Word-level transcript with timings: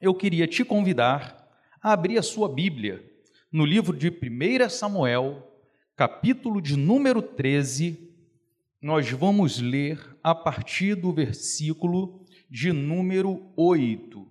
eu 0.00 0.14
queria 0.14 0.46
te 0.46 0.64
convidar 0.64 1.46
a 1.82 1.92
abrir 1.92 2.18
a 2.18 2.22
sua 2.22 2.48
Bíblia 2.48 3.04
no 3.52 3.66
livro 3.66 3.96
de 3.96 4.08
1 4.08 4.70
Samuel, 4.70 5.46
capítulo 5.94 6.62
de 6.62 6.76
número 6.76 7.20
13. 7.20 8.08
Nós 8.80 9.10
vamos 9.10 9.60
ler 9.60 10.18
a 10.22 10.34
partir 10.34 10.94
do 10.94 11.12
versículo 11.12 12.24
de 12.48 12.72
número 12.72 13.52
8. 13.56 14.26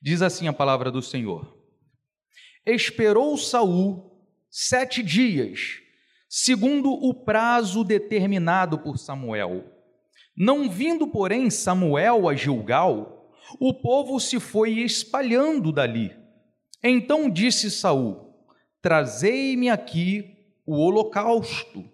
Diz 0.00 0.22
assim 0.22 0.48
a 0.48 0.52
palavra 0.52 0.90
do 0.90 1.02
Senhor: 1.02 1.54
Esperou 2.64 3.36
Saul 3.36 4.26
sete 4.48 5.02
dias, 5.02 5.80
segundo 6.28 6.90
o 6.92 7.12
prazo 7.12 7.84
determinado 7.84 8.78
por 8.78 8.96
Samuel. 8.96 9.77
Não 10.40 10.70
vindo, 10.70 11.08
porém, 11.08 11.50
Samuel 11.50 12.28
a 12.28 12.34
Gilgal, 12.36 13.28
o 13.58 13.74
povo 13.74 14.20
se 14.20 14.38
foi 14.38 14.78
espalhando 14.78 15.72
dali. 15.72 16.16
Então 16.80 17.28
disse 17.28 17.68
Saul: 17.72 18.36
Trazei-me 18.80 19.68
aqui 19.68 20.36
o 20.64 20.76
holocausto 20.76 21.84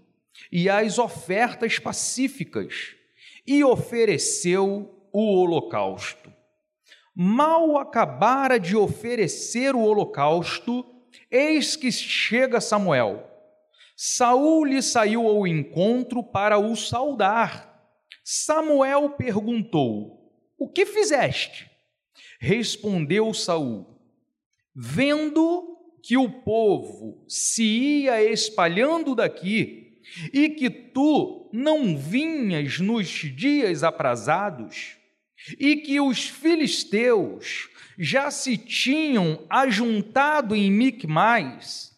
e 0.53 0.69
as 0.69 0.99
ofertas 0.99 1.79
pacíficas. 1.79 2.95
E 3.47 3.65
ofereceu 3.65 5.09
o 5.11 5.39
holocausto. 5.39 6.31
Mal 7.15 7.79
acabara 7.79 8.59
de 8.61 8.77
oferecer 8.77 9.75
o 9.75 9.81
holocausto, 9.81 10.85
eis 11.31 11.77
que 11.77 11.91
chega 11.91 12.61
Samuel. 12.61 13.27
Saul 13.97 14.67
lhe 14.67 14.83
saiu 14.83 15.27
ao 15.27 15.47
encontro 15.47 16.23
para 16.23 16.59
o 16.59 16.75
saudar 16.77 17.74
Samuel 18.25 19.11
perguntou: 19.11 20.33
O 20.59 20.67
que 20.67 20.87
fizeste? 20.87 21.71
Respondeu 22.41 23.35
Saul: 23.35 23.87
Vendo 24.75 25.79
que 26.03 26.17
o 26.17 26.29
povo 26.29 27.23
se 27.29 27.63
ia 27.63 28.23
espalhando 28.25 29.15
daqui 29.15 30.01
e 30.33 30.49
que 30.49 30.71
tu 30.71 31.51
não 31.53 31.97
vinhas 31.97 32.79
nos 32.79 33.09
dias 33.09 33.83
aprazados, 33.83 34.97
e 35.59 35.77
que 35.77 36.01
os 36.01 36.27
filisteus 36.27 37.69
já 37.99 38.31
se 38.31 38.57
tinham 38.57 39.45
ajuntado 39.49 40.57
em 40.57 40.71
Micmais, 40.71 41.93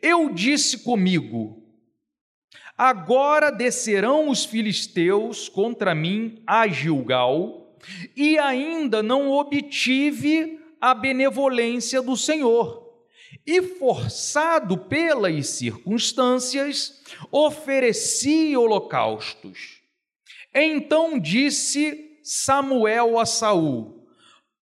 eu 0.00 0.32
disse 0.32 0.78
comigo: 0.78 1.61
Agora 2.84 3.52
descerão 3.52 4.28
os 4.28 4.44
filisteus 4.44 5.48
contra 5.48 5.94
mim 5.94 6.42
a 6.44 6.66
Gilgal, 6.66 7.78
e 8.16 8.36
ainda 8.36 9.00
não 9.04 9.30
obtive 9.30 10.58
a 10.80 10.92
benevolência 10.92 12.02
do 12.02 12.16
Senhor. 12.16 12.92
E 13.46 13.62
forçado 13.62 14.76
pelas 14.76 15.46
circunstâncias, 15.50 17.00
ofereci 17.30 18.56
holocaustos. 18.56 19.80
Então 20.52 21.20
disse 21.20 22.18
Samuel 22.20 23.16
a 23.16 23.24
Saul: 23.24 24.08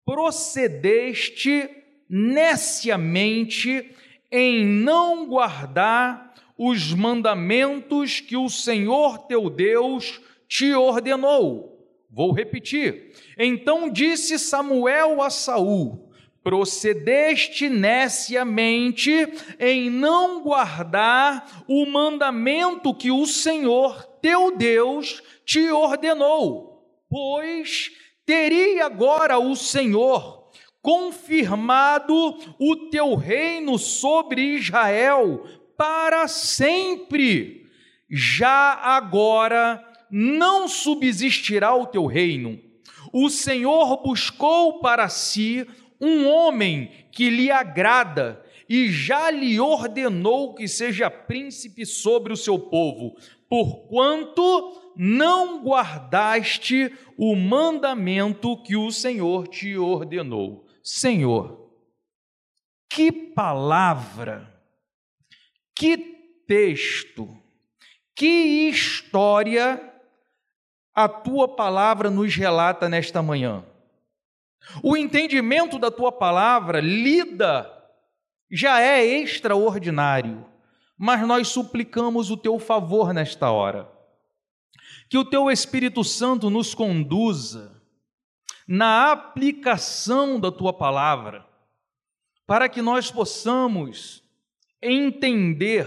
Procedeste 0.04 1.70
neciamente 2.06 3.91
em 4.30 4.62
não 4.66 5.26
guardar 5.26 6.30
os 6.62 6.92
mandamentos 6.92 8.20
que 8.20 8.36
o 8.36 8.50
Senhor 8.50 9.16
teu 9.20 9.48
Deus 9.48 10.20
te 10.47 10.75
ordenou. 10.75 11.89
Vou 12.11 12.33
repetir. 12.33 13.14
Então 13.39 13.89
disse 13.89 14.39
Samuel 14.39 15.22
a 15.22 15.31
Saul: 15.31 16.11
Procedeste 16.42 17.70
neciamente 17.70 19.11
em 19.58 19.88
não 19.88 20.42
guardar 20.42 21.65
o 21.66 21.87
mandamento 21.87 22.92
que 22.92 23.10
o 23.10 23.25
Senhor 23.25 24.04
teu 24.21 24.54
Deus 24.54 25.22
te 25.47 25.71
ordenou, 25.71 26.84
pois 27.09 27.91
teria 28.27 28.84
agora 28.84 29.38
o 29.38 29.56
Senhor 29.56 30.50
confirmado 30.82 32.37
o 32.59 32.77
teu 32.91 33.15
reino 33.15 33.78
sobre 33.78 34.42
Israel 34.56 35.42
para 35.80 36.28
sempre. 36.28 37.66
Já 38.10 38.74
agora 38.74 39.82
não 40.10 40.68
subsistirá 40.68 41.74
o 41.74 41.86
teu 41.86 42.04
reino. 42.04 42.60
O 43.10 43.30
Senhor 43.30 44.02
buscou 44.02 44.80
para 44.80 45.08
si 45.08 45.66
um 45.98 46.28
homem 46.28 46.91
que 47.10 47.30
lhe 47.30 47.50
agrada 47.50 48.44
e 48.68 48.91
já 48.91 49.30
lhe 49.30 49.58
ordenou 49.58 50.54
que 50.54 50.68
seja 50.68 51.08
príncipe 51.08 51.86
sobre 51.86 52.34
o 52.34 52.36
seu 52.36 52.58
povo, 52.58 53.16
porquanto 53.48 54.92
não 54.94 55.62
guardaste 55.62 56.94
o 57.16 57.34
mandamento 57.34 58.62
que 58.62 58.76
o 58.76 58.91
Senhor 58.91 59.48
te 59.48 59.78
ordenou. 59.78 60.66
Senhor, 60.82 61.70
que 62.91 63.10
palavra 63.10 64.59
que 65.75 65.97
texto, 66.47 67.36
que 68.14 68.69
história 68.69 69.91
a 70.94 71.08
tua 71.08 71.48
palavra 71.48 72.10
nos 72.10 72.34
relata 72.34 72.88
nesta 72.88 73.22
manhã. 73.22 73.64
O 74.82 74.97
entendimento 74.97 75.78
da 75.78 75.91
tua 75.91 76.12
palavra 76.12 76.80
lida 76.80 77.70
já 78.50 78.80
é 78.80 79.04
extraordinário, 79.04 80.44
mas 80.98 81.26
nós 81.26 81.48
suplicamos 81.48 82.30
o 82.30 82.36
teu 82.36 82.59
favor 82.59 83.12
nesta 83.14 83.50
hora. 83.50 83.91
Que 85.09 85.16
o 85.16 85.25
teu 85.25 85.50
Espírito 85.50 86.04
Santo 86.04 86.50
nos 86.50 86.75
conduza 86.75 87.80
na 88.66 89.10
aplicação 89.10 90.38
da 90.38 90.53
tua 90.53 90.72
palavra, 90.72 91.44
para 92.47 92.69
que 92.69 92.82
nós 92.82 93.10
possamos 93.10 94.22
entender 94.82 95.86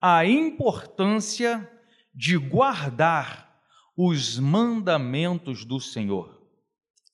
a 0.00 0.24
importância 0.24 1.70
de 2.14 2.36
guardar 2.36 3.52
os 3.96 4.38
mandamentos 4.38 5.64
do 5.64 5.78
Senhor. 5.80 6.42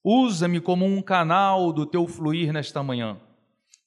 Usa-me 0.02 0.60
como 0.60 0.86
um 0.86 1.02
canal 1.02 1.72
do 1.72 1.84
teu 1.84 2.06
fluir 2.06 2.52
nesta 2.52 2.82
manhã, 2.82 3.20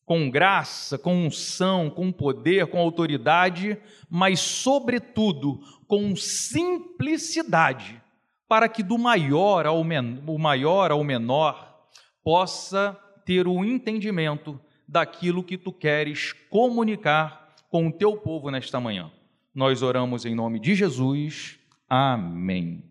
com 0.06 0.30
graça, 0.30 0.98
com 0.98 1.26
unção, 1.26 1.90
com 1.90 2.12
poder, 2.12 2.68
com 2.68 2.80
autoridade, 2.80 3.78
mas, 4.10 4.40
sobretudo, 4.40 5.62
com 5.88 6.16
simplicidade, 6.16 8.02
para 8.48 8.68
que 8.68 8.84
do 8.84 8.98
maior 8.98 9.66
ao, 9.66 9.84
men 9.84 10.22
maior 10.38 10.92
ao 10.92 11.04
menor 11.04 11.88
possa 12.24 12.98
ter 13.26 13.48
o 13.48 13.64
entendimento 13.64 14.60
daquilo 14.92 15.42
que 15.42 15.58
tu 15.58 15.72
queres 15.72 16.34
comunicar 16.50 17.56
com 17.70 17.88
o 17.88 17.94
teu 17.94 18.18
povo 18.18 18.52
nesta 18.52 18.78
manhã. 18.78 19.10
Nós 19.56 19.82
oramos 19.82 20.26
em 20.26 20.36
nome 20.36 20.60
de 20.60 20.76
Jesus. 20.76 21.58
Amém. 21.88 22.84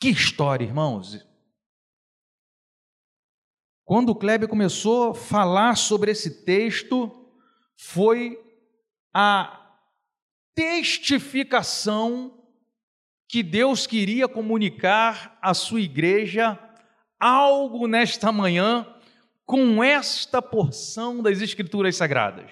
Que 0.00 0.08
história, 0.08 0.64
irmãos. 0.64 1.22
Quando 3.84 4.08
o 4.08 4.14
Kleber 4.14 4.48
começou 4.48 5.10
a 5.10 5.14
falar 5.14 5.76
sobre 5.76 6.12
esse 6.12 6.44
texto, 6.46 7.30
foi 7.76 8.42
a 9.12 9.76
testificação 10.54 12.42
que 13.28 13.42
Deus 13.42 13.86
queria 13.86 14.26
comunicar 14.26 15.38
à 15.42 15.52
sua 15.52 15.82
igreja 15.82 16.58
algo 17.20 17.86
nesta 17.86 18.32
manhã 18.32 18.86
com 19.48 19.82
esta 19.82 20.42
porção 20.42 21.22
das 21.22 21.40
Escrituras 21.40 21.96
Sagradas? 21.96 22.50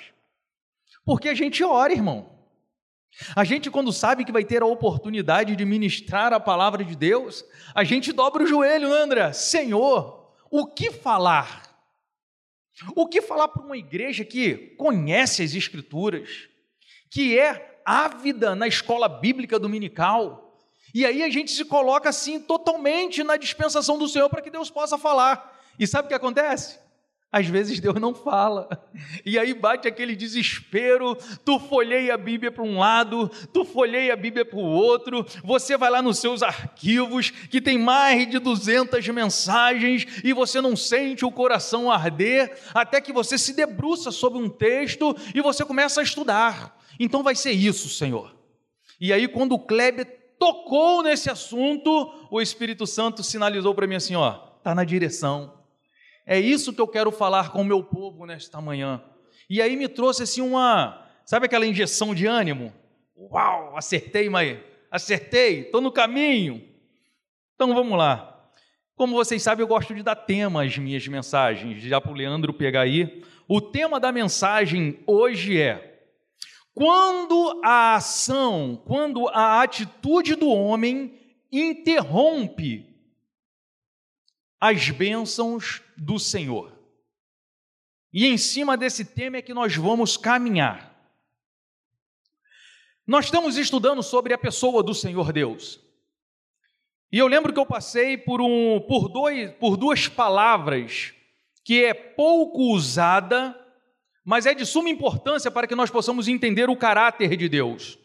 Porque 1.04 1.28
a 1.28 1.34
gente 1.34 1.62
ora, 1.62 1.92
irmão. 1.92 2.34
A 3.34 3.44
gente, 3.44 3.70
quando 3.70 3.92
sabe 3.92 4.24
que 4.24 4.32
vai 4.32 4.42
ter 4.42 4.62
a 4.62 4.66
oportunidade 4.66 5.54
de 5.54 5.64
ministrar 5.66 6.32
a 6.32 6.40
palavra 6.40 6.82
de 6.82 6.96
Deus, 6.96 7.44
a 7.74 7.84
gente 7.84 8.14
dobra 8.14 8.44
o 8.44 8.46
joelho, 8.46 8.88
né, 8.88 8.96
André? 8.96 9.30
Senhor, 9.34 10.34
o 10.50 10.66
que 10.66 10.90
falar? 10.90 11.64
O 12.94 13.06
que 13.06 13.20
falar 13.20 13.48
para 13.48 13.62
uma 13.62 13.76
igreja 13.76 14.24
que 14.24 14.74
conhece 14.78 15.42
as 15.42 15.54
Escrituras, 15.54 16.48
que 17.10 17.38
é 17.38 17.78
ávida 17.84 18.54
na 18.54 18.66
escola 18.66 19.06
bíblica 19.06 19.58
dominical, 19.58 20.58
e 20.94 21.04
aí 21.04 21.22
a 21.22 21.28
gente 21.28 21.50
se 21.50 21.64
coloca 21.66 22.08
assim 22.08 22.40
totalmente 22.40 23.22
na 23.22 23.36
dispensação 23.36 23.98
do 23.98 24.08
Senhor 24.08 24.30
para 24.30 24.40
que 24.40 24.50
Deus 24.50 24.70
possa 24.70 24.96
falar. 24.96 25.60
E 25.78 25.86
sabe 25.86 26.06
o 26.06 26.08
que 26.08 26.14
acontece? 26.14 26.85
Às 27.36 27.48
vezes 27.48 27.80
Deus 27.80 28.00
não 28.00 28.14
fala. 28.14 28.66
E 29.22 29.38
aí 29.38 29.52
bate 29.52 29.86
aquele 29.86 30.16
desespero. 30.16 31.14
Tu 31.44 31.58
folheia 31.58 32.14
a 32.14 32.16
Bíblia 32.16 32.50
para 32.50 32.62
um 32.62 32.78
lado, 32.78 33.30
tu 33.52 33.62
folheia 33.62 34.14
a 34.14 34.16
Bíblia 34.16 34.42
para 34.42 34.58
o 34.58 34.62
outro. 34.62 35.22
Você 35.44 35.76
vai 35.76 35.90
lá 35.90 36.00
nos 36.00 36.18
seus 36.18 36.42
arquivos, 36.42 37.28
que 37.28 37.60
tem 37.60 37.76
mais 37.76 38.26
de 38.26 38.38
200 38.38 39.06
mensagens, 39.08 40.06
e 40.24 40.32
você 40.32 40.62
não 40.62 40.74
sente 40.74 41.26
o 41.26 41.30
coração 41.30 41.90
arder, 41.90 42.58
até 42.72 43.02
que 43.02 43.12
você 43.12 43.36
se 43.36 43.52
debruça 43.52 44.10
sobre 44.10 44.38
um 44.38 44.48
texto 44.48 45.14
e 45.34 45.42
você 45.42 45.62
começa 45.62 46.00
a 46.00 46.04
estudar. 46.04 46.80
Então 46.98 47.22
vai 47.22 47.34
ser 47.34 47.52
isso, 47.52 47.90
Senhor. 47.90 48.34
E 48.98 49.12
aí, 49.12 49.28
quando 49.28 49.52
o 49.52 49.58
Kleber 49.58 50.06
tocou 50.38 51.02
nesse 51.02 51.28
assunto, 51.28 52.10
o 52.30 52.40
Espírito 52.40 52.86
Santo 52.86 53.22
sinalizou 53.22 53.74
para 53.74 53.86
mim 53.86 53.96
assim: 53.96 54.16
ó, 54.16 54.38
está 54.56 54.74
na 54.74 54.84
direção 54.84 55.55
é 56.26 56.40
isso 56.40 56.72
que 56.72 56.80
eu 56.80 56.88
quero 56.88 57.12
falar 57.12 57.52
com 57.52 57.62
o 57.62 57.64
meu 57.64 57.84
povo 57.84 58.26
nesta 58.26 58.60
manhã. 58.60 59.00
E 59.48 59.62
aí 59.62 59.76
me 59.76 59.86
trouxe 59.86 60.24
assim 60.24 60.40
uma, 60.40 61.06
sabe 61.24 61.46
aquela 61.46 61.64
injeção 61.64 62.12
de 62.12 62.26
ânimo? 62.26 62.72
Uau, 63.16 63.76
acertei, 63.76 64.28
mas 64.28 64.58
acertei, 64.90 65.60
estou 65.60 65.80
no 65.80 65.92
caminho. 65.92 66.62
Então 67.54 67.72
vamos 67.72 67.96
lá. 67.96 68.50
Como 68.96 69.14
vocês 69.14 69.42
sabem, 69.42 69.62
eu 69.62 69.68
gosto 69.68 69.94
de 69.94 70.02
dar 70.02 70.16
tema 70.16 70.64
às 70.64 70.76
minhas 70.76 71.06
mensagens, 71.06 71.80
já 71.82 72.00
para 72.00 72.10
o 72.10 72.14
Leandro 72.14 72.52
pegar 72.52 72.80
aí. 72.80 73.22
O 73.46 73.60
tema 73.60 74.00
da 74.00 74.10
mensagem 74.10 74.98
hoje 75.06 75.60
é: 75.60 76.08
quando 76.74 77.60
a 77.64 77.94
ação, 77.94 78.82
quando 78.84 79.28
a 79.28 79.62
atitude 79.62 80.34
do 80.34 80.48
homem 80.48 81.14
interrompe 81.52 82.84
as 84.60 84.90
bênçãos 84.90 85.82
do 85.96 86.18
Senhor. 86.18 86.72
E 88.12 88.26
em 88.26 88.38
cima 88.38 88.76
desse 88.76 89.04
tema 89.04 89.38
é 89.38 89.42
que 89.42 89.54
nós 89.54 89.76
vamos 89.76 90.16
caminhar. 90.16 90.94
Nós 93.06 93.26
estamos 93.26 93.56
estudando 93.56 94.02
sobre 94.02 94.34
a 94.34 94.38
pessoa 94.38 94.82
do 94.82 94.94
Senhor 94.94 95.32
Deus. 95.32 95.80
E 97.12 97.18
eu 97.18 97.26
lembro 97.28 97.52
que 97.52 97.58
eu 97.58 97.66
passei 97.66 98.16
por, 98.16 98.40
um, 98.40 98.80
por, 98.80 99.08
dois, 99.08 99.52
por 99.52 99.76
duas 99.76 100.08
palavras 100.08 101.14
que 101.64 101.84
é 101.84 101.94
pouco 101.94 102.72
usada, 102.72 103.58
mas 104.24 104.46
é 104.46 104.54
de 104.54 104.64
suma 104.64 104.88
importância 104.88 105.50
para 105.50 105.66
que 105.66 105.74
nós 105.74 105.90
possamos 105.90 106.28
entender 106.28 106.68
o 106.68 106.76
caráter 106.76 107.36
de 107.36 107.48
Deus. 107.48 107.98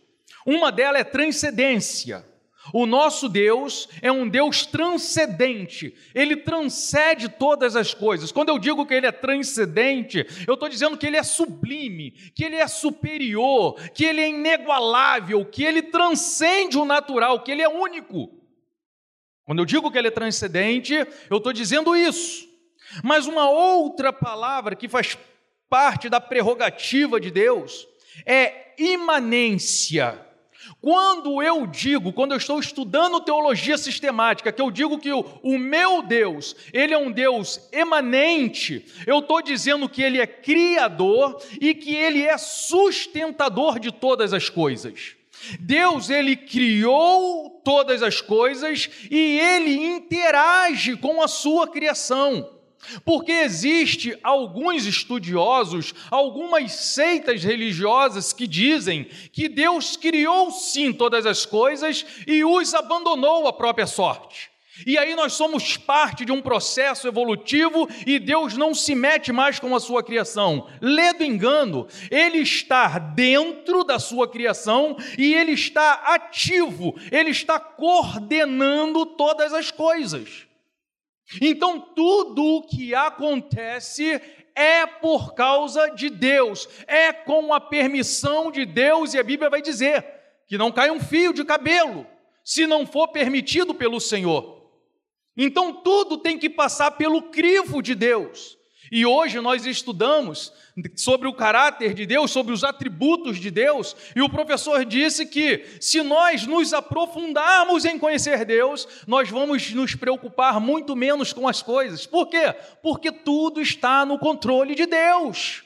Uma 0.46 0.72
delas 0.72 1.02
é 1.02 1.04
transcendência. 1.04 2.26
O 2.74 2.86
nosso 2.86 3.28
Deus 3.28 3.90
é 4.02 4.12
um 4.12 4.30
Deus 4.30 4.66
transcendente, 4.66 5.96
ele 6.14 6.38
transcende 6.38 7.28
todas 7.28 7.76
as 7.76 7.94
coisas. 7.94 8.32
Quando 8.32 8.50
eu 8.50 8.60
digo 8.60 8.86
que 8.86 8.94
ele 8.94 9.08
é 9.08 9.12
transcendente, 9.12 10.26
eu 10.48 10.54
estou 10.54 10.70
dizendo 10.70 10.96
que 10.96 11.08
ele 11.08 11.18
é 11.18 11.24
sublime, 11.24 12.12
que 12.36 12.44
ele 12.44 12.56
é 12.56 12.68
superior, 12.68 13.76
que 13.94 14.06
ele 14.06 14.22
é 14.22 14.30
inigualável, 14.30 15.44
que 15.44 15.64
ele 15.64 15.82
transcende 15.82 16.78
o 16.78 16.86
natural, 16.86 17.42
que 17.42 17.52
ele 17.52 17.64
é 17.64 17.68
único. 17.68 18.30
Quando 19.44 19.60
eu 19.60 19.66
digo 19.66 19.92
que 19.92 19.98
ele 19.98 20.10
é 20.10 20.12
transcendente, 20.12 20.94
eu 21.30 21.38
estou 21.38 21.52
dizendo 21.52 21.96
isso. 21.96 22.48
Mas 23.04 23.26
uma 23.26 23.50
outra 23.50 24.14
palavra 24.14 24.76
que 24.76 24.88
faz 24.88 25.18
parte 25.68 26.10
da 26.10 26.22
prerrogativa 26.22 27.20
de 27.20 27.32
Deus 27.32 27.88
é 28.26 28.74
imanência. 28.78 30.31
Quando 30.80 31.42
eu 31.42 31.68
digo, 31.68 32.14
quando 32.14 32.32
eu 32.32 32.38
estou 32.38 32.60
estudando 32.60 33.22
teologia 33.22 33.78
sistemática, 33.78 34.52
que 34.52 34.62
eu 34.62 34.72
digo 34.72 34.98
que 34.98 35.12
o, 35.12 35.26
o 35.44 35.58
meu 35.58 36.02
Deus, 36.02 36.56
ele 36.74 36.94
é 36.94 36.98
um 36.98 37.12
Deus 37.12 37.68
emanente, 37.72 38.86
eu 39.06 39.20
estou 39.20 39.42
dizendo 39.42 39.90
que 39.90 40.02
ele 40.02 40.20
é 40.20 40.28
criador 40.28 41.42
e 41.60 41.74
que 41.74 41.96
ele 41.96 42.24
é 42.24 42.38
sustentador 42.38 43.80
de 43.80 43.92
todas 43.92 44.34
as 44.34 44.50
coisas. 44.50 45.16
Deus, 45.60 46.10
ele 46.10 46.36
criou 46.36 47.62
todas 47.64 48.04
as 48.04 48.22
coisas 48.22 48.90
e 49.10 49.40
ele 49.40 49.74
interage 49.86 50.96
com 50.98 51.22
a 51.22 51.28
sua 51.28 51.68
criação. 51.68 52.61
Porque 53.06 53.32
existe 53.32 54.18
alguns 54.24 54.86
estudiosos, 54.86 55.94
algumas 56.10 56.72
seitas 56.72 57.44
religiosas 57.44 58.34
que 58.34 58.48
dizem 58.48 59.06
que 59.32 59.48
Deus 59.48 59.96
criou 59.96 60.52
sim 60.52 60.92
todas 60.92 61.26
as 61.26 61.46
coisas 61.46 62.06
e 62.28 62.44
os 62.44 62.74
abandonou 62.74 63.48
à 63.48 63.54
própria 63.54 63.88
sorte. 63.88 64.52
E 64.86 64.98
aí 64.98 65.16
nós 65.16 65.34
somos 65.34 65.78
parte 65.78 66.26
de 66.26 66.32
um 66.32 66.42
processo 66.42 67.08
evolutivo 67.08 67.88
e 68.06 68.18
Deus 68.18 68.56
não 68.56 68.74
se 68.74 68.96
mete 68.96 69.32
mais 69.32 69.60
com 69.60 69.76
a 69.76 69.80
sua 69.80 70.04
criação. 70.04 70.68
Lê 70.82 71.14
do 71.14 71.24
engano, 71.24 71.88
ele 72.10 72.40
está 72.40 72.98
dentro 72.98 73.84
da 73.84 74.00
sua 74.00 74.28
criação 74.28 74.98
e 75.18 75.34
ele 75.34 75.52
está 75.52 75.94
ativo, 76.06 76.96
ele 77.12 77.32
está 77.32 77.60
coordenando 77.60 79.06
todas 79.06 79.54
as 79.54 79.72
coisas. 79.72 80.51
Então, 81.40 81.80
tudo 81.80 82.44
o 82.44 82.64
que 82.64 82.96
acontece 82.96 84.22
é 84.56 84.86
por 84.86 85.34
causa 85.34 85.90
de 85.90 86.10
Deus, 86.10 86.68
é 86.88 87.14
com 87.14 87.54
a 87.54 87.60
permissão 87.60 88.52
de 88.52 88.66
Deus, 88.66 89.14
e 89.14 89.20
a 89.20 89.24
Bíblia 89.24 89.50
vai 89.50 89.62
dizer 89.62 90.06
que 90.48 90.58
não 90.58 90.72
cai 90.72 90.92
um 90.92 91.00
fio 91.00 91.32
de 91.34 91.46
cabelo 91.46 92.06
se 92.44 92.68
não 92.68 92.86
for 92.86 93.10
permitido 93.10 93.74
pelo 93.74 94.00
Senhor. 94.00 94.70
Então, 95.38 95.74
tudo 95.74 96.18
tem 96.18 96.38
que 96.38 96.50
passar 96.50 96.92
pelo 96.92 97.24
crivo 97.30 97.82
de 97.82 97.96
Deus. 97.96 98.58
E 98.92 99.06
hoje 99.06 99.40
nós 99.40 99.66
estudamos 99.66 100.52
sobre 100.98 101.26
o 101.26 101.34
caráter 101.34 101.94
de 101.94 102.06
Deus, 102.06 102.30
sobre 102.30 102.52
os 102.52 102.62
atributos 102.62 103.38
de 103.38 103.50
Deus, 103.50 103.96
e 104.14 104.22
o 104.22 104.30
professor 104.30 104.84
disse 104.84 105.26
que 105.26 105.66
se 105.80 106.02
nós 106.02 106.46
nos 106.46 106.74
aprofundarmos 106.74 107.86
em 107.86 107.98
conhecer 107.98 108.44
Deus, 108.44 108.86
nós 109.08 109.30
vamos 109.30 109.72
nos 109.72 109.96
preocupar 109.96 110.60
muito 110.60 110.94
menos 110.94 111.32
com 111.32 111.48
as 111.48 111.62
coisas. 111.62 112.06
Por 112.06 112.28
quê? 112.28 112.54
Porque 112.84 113.14
tudo 113.14 113.62
está 113.62 114.06
no 114.06 114.20
controle 114.20 114.76
de 114.76 114.86
Deus. 114.86 115.64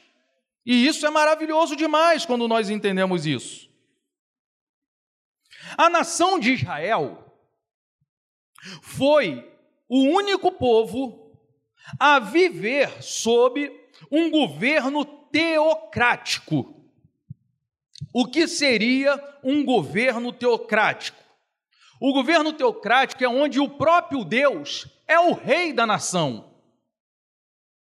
E 0.64 0.86
isso 0.86 1.04
é 1.08 1.10
maravilhoso 1.10 1.76
demais 1.76 2.28
quando 2.28 2.48
nós 2.48 2.70
entendemos 2.70 3.26
isso. 3.26 3.68
A 5.76 5.90
nação 5.90 6.40
de 6.40 6.54
Israel 6.54 7.36
foi 8.84 9.52
o 9.90 10.04
único 10.04 10.52
povo 10.52 11.25
a 12.00 12.20
viver 12.20 13.04
sob 13.04 13.72
um 14.12 14.30
governo 14.30 15.06
teocrático. 15.06 16.76
O 18.14 18.26
que 18.26 18.48
seria 18.48 19.22
um 19.44 19.64
governo 19.66 20.32
teocrático? 20.32 21.24
O 22.00 22.14
governo 22.14 22.54
teocrático 22.54 23.24
é 23.24 23.28
onde 23.28 23.60
o 23.60 23.70
próprio 23.70 24.24
Deus 24.24 24.88
é 25.08 25.20
o 25.20 25.34
rei 25.34 25.72
da 25.74 25.86
nação. 25.86 26.54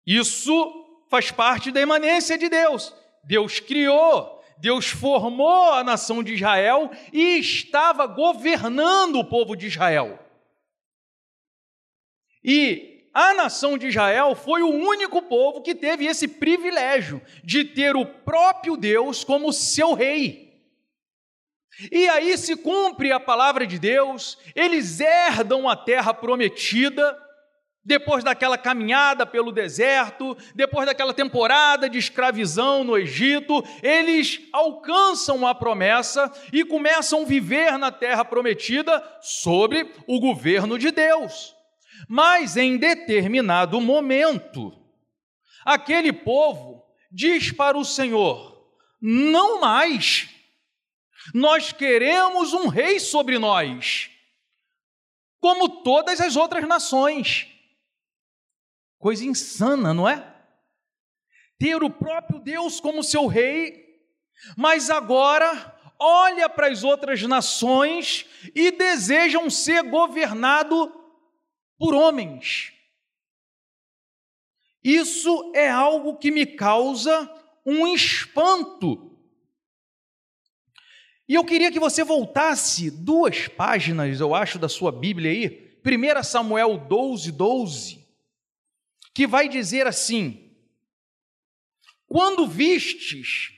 Isso 0.06 1.04
faz 1.08 1.30
parte 1.30 1.70
da 1.70 1.80
imanência 1.80 2.36
de 2.36 2.48
Deus. 2.48 2.94
Deus 3.24 3.60
criou, 3.60 4.42
Deus 4.58 4.86
formou 4.86 5.72
a 5.72 5.82
nação 5.82 6.22
de 6.22 6.34
Israel 6.34 6.90
e 7.12 7.38
estava 7.38 8.06
governando 8.06 9.16
o 9.16 9.24
povo 9.24 9.56
de 9.56 9.66
Israel. 9.66 10.18
E 12.42 12.93
a 13.14 13.32
nação 13.32 13.78
de 13.78 13.86
Israel 13.86 14.34
foi 14.34 14.62
o 14.62 14.68
único 14.68 15.22
povo 15.22 15.62
que 15.62 15.74
teve 15.74 16.04
esse 16.04 16.26
privilégio 16.26 17.22
de 17.44 17.64
ter 17.64 17.94
o 17.94 18.04
próprio 18.04 18.76
Deus 18.76 19.22
como 19.22 19.52
seu 19.52 19.94
rei. 19.94 20.52
E 21.92 22.08
aí 22.08 22.36
se 22.36 22.56
cumpre 22.56 23.12
a 23.12 23.20
palavra 23.20 23.66
de 23.66 23.78
Deus, 23.78 24.36
eles 24.54 25.00
herdam 25.00 25.68
a 25.68 25.76
terra 25.76 26.12
prometida, 26.12 27.16
depois 27.84 28.24
daquela 28.24 28.56
caminhada 28.56 29.26
pelo 29.26 29.52
deserto, 29.52 30.36
depois 30.54 30.86
daquela 30.86 31.12
temporada 31.12 31.88
de 31.88 31.98
escravidão 31.98 32.82
no 32.82 32.96
Egito, 32.96 33.62
eles 33.82 34.40
alcançam 34.52 35.46
a 35.46 35.54
promessa 35.54 36.32
e 36.52 36.64
começam 36.64 37.22
a 37.22 37.26
viver 37.26 37.76
na 37.76 37.92
terra 37.92 38.24
prometida 38.24 39.02
sobre 39.20 39.92
o 40.06 40.18
governo 40.18 40.78
de 40.78 40.90
Deus. 40.90 41.53
Mas 42.08 42.56
em 42.56 42.76
determinado 42.76 43.80
momento, 43.80 44.72
aquele 45.64 46.12
povo 46.12 46.84
diz 47.10 47.52
para 47.52 47.78
o 47.78 47.84
Senhor: 47.84 48.68
não 49.00 49.60
mais, 49.60 50.28
nós 51.32 51.72
queremos 51.72 52.52
um 52.52 52.68
rei 52.68 52.98
sobre 52.98 53.38
nós, 53.38 54.10
como 55.40 55.82
todas 55.82 56.20
as 56.20 56.36
outras 56.36 56.66
nações. 56.66 57.48
Coisa 58.98 59.24
insana, 59.24 59.92
não 59.92 60.08
é? 60.08 60.34
Ter 61.58 61.82
o 61.82 61.90
próprio 61.90 62.40
Deus 62.40 62.80
como 62.80 63.04
seu 63.04 63.26
rei, 63.26 63.84
mas 64.56 64.90
agora 64.90 65.78
olha 65.98 66.48
para 66.48 66.68
as 66.68 66.82
outras 66.82 67.22
nações 67.22 68.26
e 68.54 68.70
desejam 68.70 69.48
ser 69.48 69.82
governado 69.82 71.03
por 71.84 71.94
homens. 71.94 72.72
Isso 74.82 75.52
é 75.54 75.68
algo 75.68 76.16
que 76.16 76.30
me 76.30 76.46
causa 76.46 77.30
um 77.66 77.86
espanto. 77.86 79.14
E 81.28 81.34
eu 81.34 81.44
queria 81.44 81.70
que 81.70 81.78
você 81.78 82.02
voltasse 82.02 82.90
duas 82.90 83.48
páginas, 83.48 84.18
eu 84.18 84.34
acho, 84.34 84.58
da 84.58 84.66
sua 84.66 84.90
Bíblia 84.90 85.30
aí, 85.30 85.78
1 85.84 86.22
Samuel 86.22 86.78
12, 86.78 87.30
12, 87.32 88.02
que 89.12 89.26
vai 89.26 89.46
dizer 89.46 89.86
assim: 89.86 90.56
Quando 92.06 92.46
vistes 92.46 93.52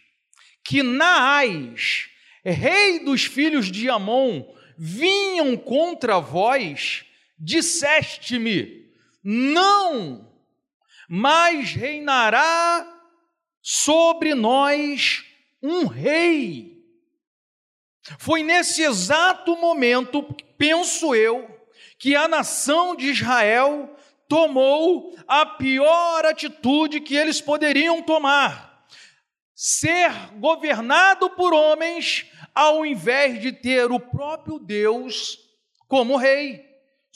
que 0.65 0.83
Naás, 0.83 2.09
rei 2.45 3.05
dos 3.05 3.25
filhos 3.25 3.71
de 3.71 3.89
Amon, 3.89 4.53
vinham 4.77 5.57
contra 5.57 6.19
vós, 6.19 7.06
disseste-me: 7.39 8.91
Não, 9.23 10.33
mas 11.09 11.73
reinará 11.73 12.87
sobre 13.63 14.35
nós 14.35 15.25
um 15.63 15.87
rei. 15.87 16.77
Foi 18.19 18.43
nesse 18.43 18.83
exato 18.83 19.57
momento, 19.57 20.23
penso 20.57 21.15
eu, 21.15 21.51
que 21.99 22.15
a 22.15 22.29
nação 22.29 22.95
de 22.95 23.11
Israel 23.11 23.97
tomou 24.29 25.17
a 25.27 25.45
pior 25.45 26.25
atitude 26.25 27.01
que 27.01 27.17
eles 27.17 27.41
poderiam 27.41 28.03
tomar: 28.03 28.87
ser 29.55 30.13
governado 30.39 31.31
por 31.31 31.53
homens, 31.53 32.27
ao 32.55 32.85
invés 32.87 33.41
de 33.41 33.53
ter 33.53 33.91
o 33.91 33.99
próprio 33.99 34.59
Deus 34.59 35.39
como 35.89 36.17
rei. 36.17 36.66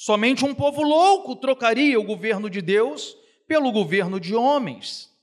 Somente 0.03 0.47
um 0.47 0.55
povo 0.55 0.81
louco 0.83 1.37
trocaria 1.37 2.01
o 2.01 2.05
governo 2.05 2.49
de 2.49 2.63
Deus 2.63 3.15
pelo 3.47 3.71
governo 3.71 4.19
de 4.19 4.35
homens. 4.35 5.15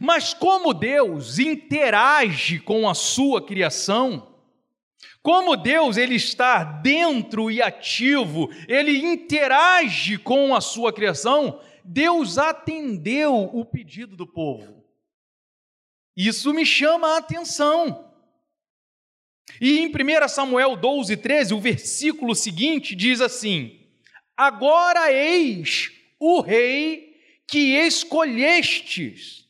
Mas 0.00 0.34
como 0.34 0.74
Deus 0.74 1.38
interage 1.38 2.58
com 2.58 2.88
a 2.88 2.92
sua 2.92 3.40
criação, 3.40 4.34
como 5.22 5.56
Deus 5.56 5.96
ele 5.96 6.16
está 6.16 6.64
dentro 6.64 7.52
e 7.52 7.62
ativo, 7.62 8.50
ele 8.66 8.98
interage 8.98 10.18
com 10.18 10.52
a 10.52 10.60
sua 10.60 10.92
criação, 10.92 11.60
Deus 11.84 12.36
atendeu 12.36 13.48
o 13.52 13.64
pedido 13.64 14.16
do 14.16 14.26
povo. 14.26 14.84
Isso 16.16 16.52
me 16.52 16.66
chama 16.66 17.14
a 17.14 17.18
atenção. 17.18 18.09
E 19.60 19.78
em 19.78 19.88
1 19.88 20.28
Samuel 20.28 20.76
12, 20.76 21.16
13, 21.16 21.54
o 21.54 21.60
versículo 21.60 22.34
seguinte 22.34 22.94
diz 22.94 23.20
assim: 23.20 23.80
Agora 24.36 25.12
eis 25.12 25.90
o 26.18 26.40
rei 26.40 27.16
que 27.46 27.76
escolhestes 27.76 29.46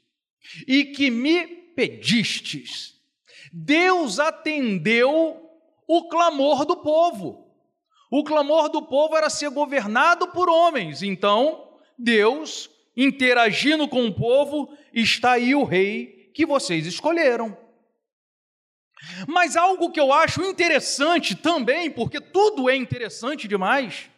e 0.66 0.84
que 0.84 1.10
me 1.10 1.46
pedistes. 1.74 2.94
Deus 3.52 4.18
atendeu 4.18 5.40
o 5.86 6.08
clamor 6.08 6.64
do 6.64 6.76
povo. 6.76 7.48
O 8.10 8.24
clamor 8.24 8.68
do 8.68 8.82
povo 8.82 9.16
era 9.16 9.30
ser 9.30 9.50
governado 9.50 10.28
por 10.28 10.48
homens. 10.48 11.02
Então, 11.02 11.68
Deus, 11.98 12.70
interagindo 12.96 13.86
com 13.86 14.06
o 14.06 14.14
povo, 14.14 14.76
está 14.92 15.32
aí 15.32 15.54
o 15.54 15.64
rei 15.64 16.30
que 16.34 16.46
vocês 16.46 16.86
escolheram. 16.86 17.56
Mas 19.26 19.56
algo 19.56 19.90
que 19.90 20.00
eu 20.00 20.12
acho 20.12 20.42
interessante 20.42 21.34
também, 21.34 21.90
porque 21.90 22.20
tudo 22.20 22.68
é 22.68 22.76
interessante 22.76 23.48
demais, 23.48 24.10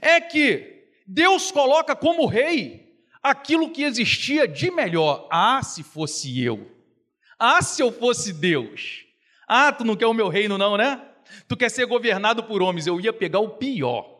é 0.00 0.20
que 0.20 0.84
Deus 1.06 1.50
coloca 1.50 1.94
como 1.94 2.26
rei 2.26 2.84
aquilo 3.22 3.70
que 3.70 3.82
existia 3.82 4.46
de 4.46 4.70
melhor. 4.70 5.26
Ah, 5.30 5.62
se 5.62 5.82
fosse 5.82 6.42
eu. 6.42 6.70
Ah, 7.38 7.62
se 7.62 7.82
eu 7.82 7.90
fosse 7.90 8.32
Deus. 8.32 9.04
Ah, 9.46 9.72
tu 9.72 9.84
não 9.84 9.96
quer 9.96 10.06
o 10.06 10.14
meu 10.14 10.28
reino, 10.28 10.56
não, 10.56 10.76
né? 10.76 11.00
Tu 11.48 11.56
quer 11.56 11.70
ser 11.70 11.86
governado 11.86 12.44
por 12.44 12.62
homens. 12.62 12.86
Eu 12.86 13.00
ia 13.00 13.12
pegar 13.12 13.40
o 13.40 13.50
pior. 13.50 14.14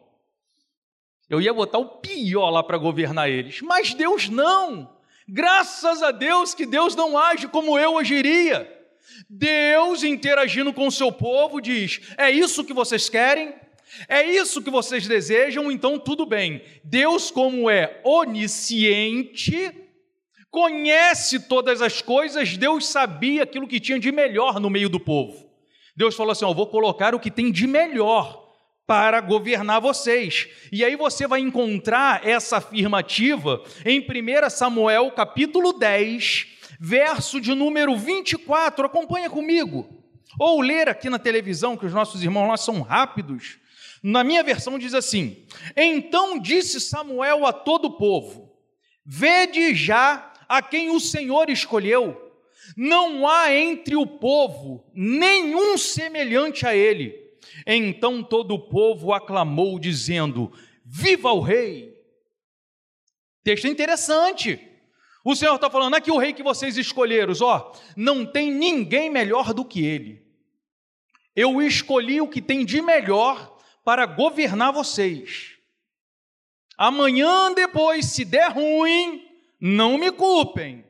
Eu 1.28 1.40
ia 1.40 1.52
botar 1.52 1.78
o 1.78 1.86
pior 2.00 2.50
lá 2.50 2.62
para 2.62 2.76
governar 2.76 3.30
eles. 3.30 3.60
Mas 3.62 3.94
Deus 3.94 4.28
não. 4.28 4.94
Graças 5.26 6.02
a 6.02 6.10
Deus 6.10 6.54
que 6.54 6.66
Deus 6.66 6.94
não 6.94 7.16
age 7.16 7.48
como 7.48 7.78
eu 7.78 7.98
agiria. 7.98 8.70
Deus 9.28 10.02
interagindo 10.02 10.72
com 10.72 10.86
o 10.86 10.92
seu 10.92 11.12
povo 11.12 11.60
diz: 11.60 12.00
é 12.16 12.30
isso 12.30 12.64
que 12.64 12.72
vocês 12.72 13.08
querem? 13.08 13.54
É 14.08 14.22
isso 14.24 14.62
que 14.62 14.70
vocês 14.70 15.06
desejam? 15.06 15.70
Então 15.70 15.98
tudo 15.98 16.26
bem. 16.26 16.62
Deus, 16.82 17.30
como 17.30 17.70
é 17.70 18.00
onisciente, 18.04 19.70
conhece 20.50 21.40
todas 21.40 21.80
as 21.80 22.02
coisas, 22.02 22.56
Deus 22.56 22.86
sabia 22.86 23.42
aquilo 23.42 23.68
que 23.68 23.80
tinha 23.80 23.98
de 23.98 24.10
melhor 24.10 24.58
no 24.58 24.70
meio 24.70 24.88
do 24.88 24.98
povo. 24.98 25.50
Deus 25.96 26.14
falou 26.14 26.32
assim: 26.32 26.44
Eu 26.44 26.54
vou 26.54 26.66
colocar 26.66 27.14
o 27.14 27.20
que 27.20 27.30
tem 27.30 27.52
de 27.52 27.66
melhor 27.66 28.44
para 28.86 29.20
governar 29.20 29.80
vocês. 29.80 30.48
E 30.70 30.84
aí 30.84 30.94
você 30.96 31.26
vai 31.26 31.40
encontrar 31.40 32.26
essa 32.26 32.58
afirmativa 32.58 33.62
em 33.84 34.00
1 34.00 34.50
Samuel 34.50 35.10
capítulo 35.12 35.72
10, 35.72 36.53
verso 36.84 37.40
de 37.40 37.54
número 37.54 37.96
24, 37.96 38.84
acompanha 38.84 39.30
comigo. 39.30 39.88
Ou 40.38 40.60
ler 40.60 40.86
aqui 40.88 41.08
na 41.08 41.18
televisão, 41.18 41.76
que 41.76 41.86
os 41.86 41.94
nossos 41.94 42.22
irmãos 42.22 42.48
lá 42.48 42.56
são 42.58 42.82
rápidos. 42.82 43.58
Na 44.02 44.22
minha 44.22 44.42
versão 44.42 44.78
diz 44.78 44.92
assim: 44.92 45.46
Então 45.74 46.38
disse 46.38 46.78
Samuel 46.80 47.46
a 47.46 47.52
todo 47.52 47.86
o 47.86 47.96
povo: 47.96 48.54
Vede 49.04 49.74
já 49.74 50.32
a 50.46 50.60
quem 50.60 50.90
o 50.90 51.00
Senhor 51.00 51.48
escolheu. 51.48 52.20
Não 52.76 53.26
há 53.26 53.54
entre 53.54 53.96
o 53.96 54.06
povo 54.06 54.84
nenhum 54.94 55.78
semelhante 55.78 56.66
a 56.66 56.76
ele. 56.76 57.14
Então 57.66 58.22
todo 58.22 58.54
o 58.54 58.68
povo 58.68 59.12
aclamou, 59.12 59.78
dizendo: 59.78 60.52
Viva 60.84 61.32
o 61.32 61.40
rei! 61.40 61.94
Texto 63.42 63.68
interessante. 63.68 64.73
O 65.24 65.34
Senhor 65.34 65.54
está 65.54 65.70
falando 65.70 65.94
aqui 65.94 66.10
o 66.10 66.18
rei 66.18 66.34
que 66.34 66.42
vocês 66.42 66.76
escolheram, 66.76 67.32
ó, 67.40 67.72
não 67.96 68.26
tem 68.26 68.52
ninguém 68.52 69.08
melhor 69.08 69.54
do 69.54 69.64
que 69.64 69.82
ele. 69.82 70.22
Eu 71.34 71.62
escolhi 71.62 72.20
o 72.20 72.28
que 72.28 72.42
tem 72.42 72.64
de 72.64 72.82
melhor 72.82 73.56
para 73.82 74.04
governar 74.04 74.72
vocês. 74.72 75.56
Amanhã 76.76 77.52
depois, 77.52 78.06
se 78.06 78.24
der 78.24 78.50
ruim, 78.50 79.26
não 79.58 79.96
me 79.96 80.12
culpem, 80.12 80.84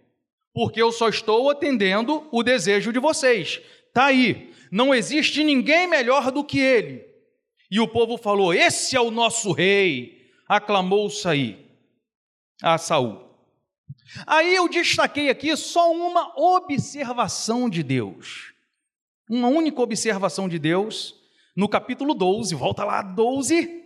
porque 0.53 0.83
eu 0.83 0.91
só 0.91 1.09
estou 1.09 1.49
atendendo 1.49 2.27
o 2.33 2.43
desejo 2.43 2.93
de 2.93 2.99
vocês. 2.99 3.61
Tá 3.93 4.07
aí, 4.07 4.53
não 4.71 4.93
existe 4.93 5.45
ninguém 5.45 5.87
melhor 5.87 6.33
do 6.33 6.43
que 6.43 6.59
ele. 6.59 7.07
E 7.71 7.79
o 7.79 7.87
povo 7.87 8.17
falou: 8.17 8.53
Esse 8.53 8.97
é 8.97 9.01
o 9.01 9.11
nosso 9.11 9.53
rei. 9.53 10.31
Aclamou 10.49 11.09
Saí 11.09 11.65
a 12.63 12.77
Saul. 12.79 13.24
Aí 14.27 14.55
eu 14.55 14.69
destaquei 14.69 15.31
aqui 15.31 15.57
só 15.57 15.93
uma 15.93 16.39
observação 16.39 17.69
de 17.69 17.83
Deus. 17.83 18.53
Uma 19.29 19.49
única 19.49 19.81
observação 19.81 20.49
de 20.49 20.59
Deus 20.59 21.15
no 21.57 21.69
capítulo 21.69 22.15
12, 22.15 22.55
volta 22.55 22.85
lá, 22.85 23.01
12, 23.01 23.85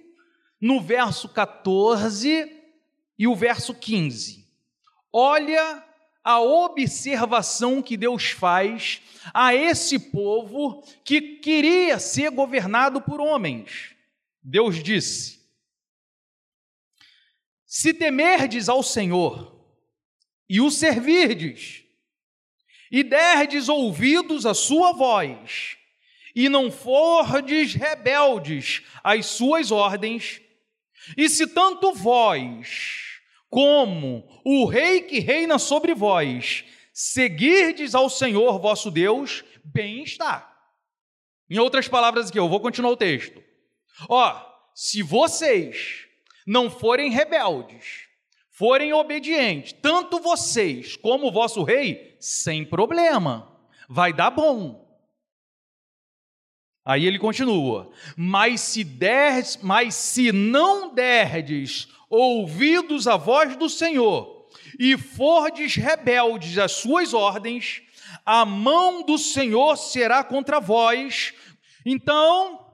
no 0.60 0.80
verso 0.80 1.28
14 1.28 2.50
e 3.18 3.28
o 3.28 3.34
verso 3.34 3.74
15. 3.74 4.46
Olha 5.12 5.84
a 6.24 6.40
observação 6.40 7.80
que 7.80 7.96
Deus 7.96 8.30
faz 8.30 9.00
a 9.32 9.54
esse 9.54 9.98
povo 9.98 10.82
que 11.04 11.38
queria 11.38 11.98
ser 11.98 12.30
governado 12.30 13.00
por 13.00 13.20
homens. 13.20 13.94
Deus 14.42 14.82
disse: 14.82 15.40
Se 17.64 17.94
temerdes 17.94 18.68
ao 18.68 18.82
Senhor, 18.82 19.57
e 20.48 20.60
o 20.60 20.70
servirdes, 20.70 21.84
e 22.90 23.02
derdes 23.02 23.68
ouvidos 23.68 24.46
à 24.46 24.54
sua 24.54 24.92
voz, 24.92 25.76
e 26.34 26.48
não 26.48 26.70
fordes 26.70 27.74
rebeldes 27.74 28.82
às 29.02 29.26
suas 29.26 29.70
ordens, 29.70 30.40
e 31.16 31.28
se 31.28 31.46
tanto 31.46 31.92
vós 31.92 33.20
como 33.50 34.24
o 34.44 34.66
rei 34.66 35.00
que 35.02 35.18
reina 35.18 35.58
sobre 35.58 35.94
vós 35.94 36.64
seguirdes 36.92 37.94
ao 37.94 38.10
Senhor 38.10 38.58
vosso 38.58 38.90
Deus, 38.90 39.44
bem 39.64 40.02
está. 40.02 40.52
Em 41.48 41.58
outras 41.58 41.88
palavras 41.88 42.28
aqui, 42.28 42.38
eu 42.38 42.48
vou 42.48 42.60
continuar 42.60 42.90
o 42.90 42.96
texto. 42.96 43.42
Ó, 44.08 44.44
se 44.74 45.02
vocês 45.02 46.06
não 46.46 46.70
forem 46.70 47.10
rebeldes, 47.10 48.07
forem 48.58 48.92
obedientes, 48.92 49.72
tanto 49.72 50.18
vocês 50.18 50.96
como 50.96 51.28
o 51.28 51.32
vosso 51.32 51.62
rei, 51.62 52.16
sem 52.18 52.64
problema, 52.64 53.56
vai 53.88 54.12
dar 54.12 54.32
bom. 54.32 54.84
Aí 56.84 57.06
ele 57.06 57.20
continua: 57.20 57.92
Mas 58.16 58.60
se 58.62 58.82
der, 58.82 59.44
mas 59.62 59.94
se 59.94 60.32
não 60.32 60.92
derdes 60.92 61.86
ouvidos 62.10 63.06
à 63.06 63.16
voz 63.16 63.54
do 63.56 63.68
Senhor, 63.68 64.48
e 64.76 64.98
fordes 64.98 65.76
rebeldes 65.76 66.58
às 66.58 66.72
suas 66.72 67.14
ordens, 67.14 67.82
a 68.26 68.44
mão 68.44 69.04
do 69.04 69.18
Senhor 69.18 69.76
será 69.76 70.24
contra 70.24 70.58
vós. 70.58 71.32
Então, 71.86 72.66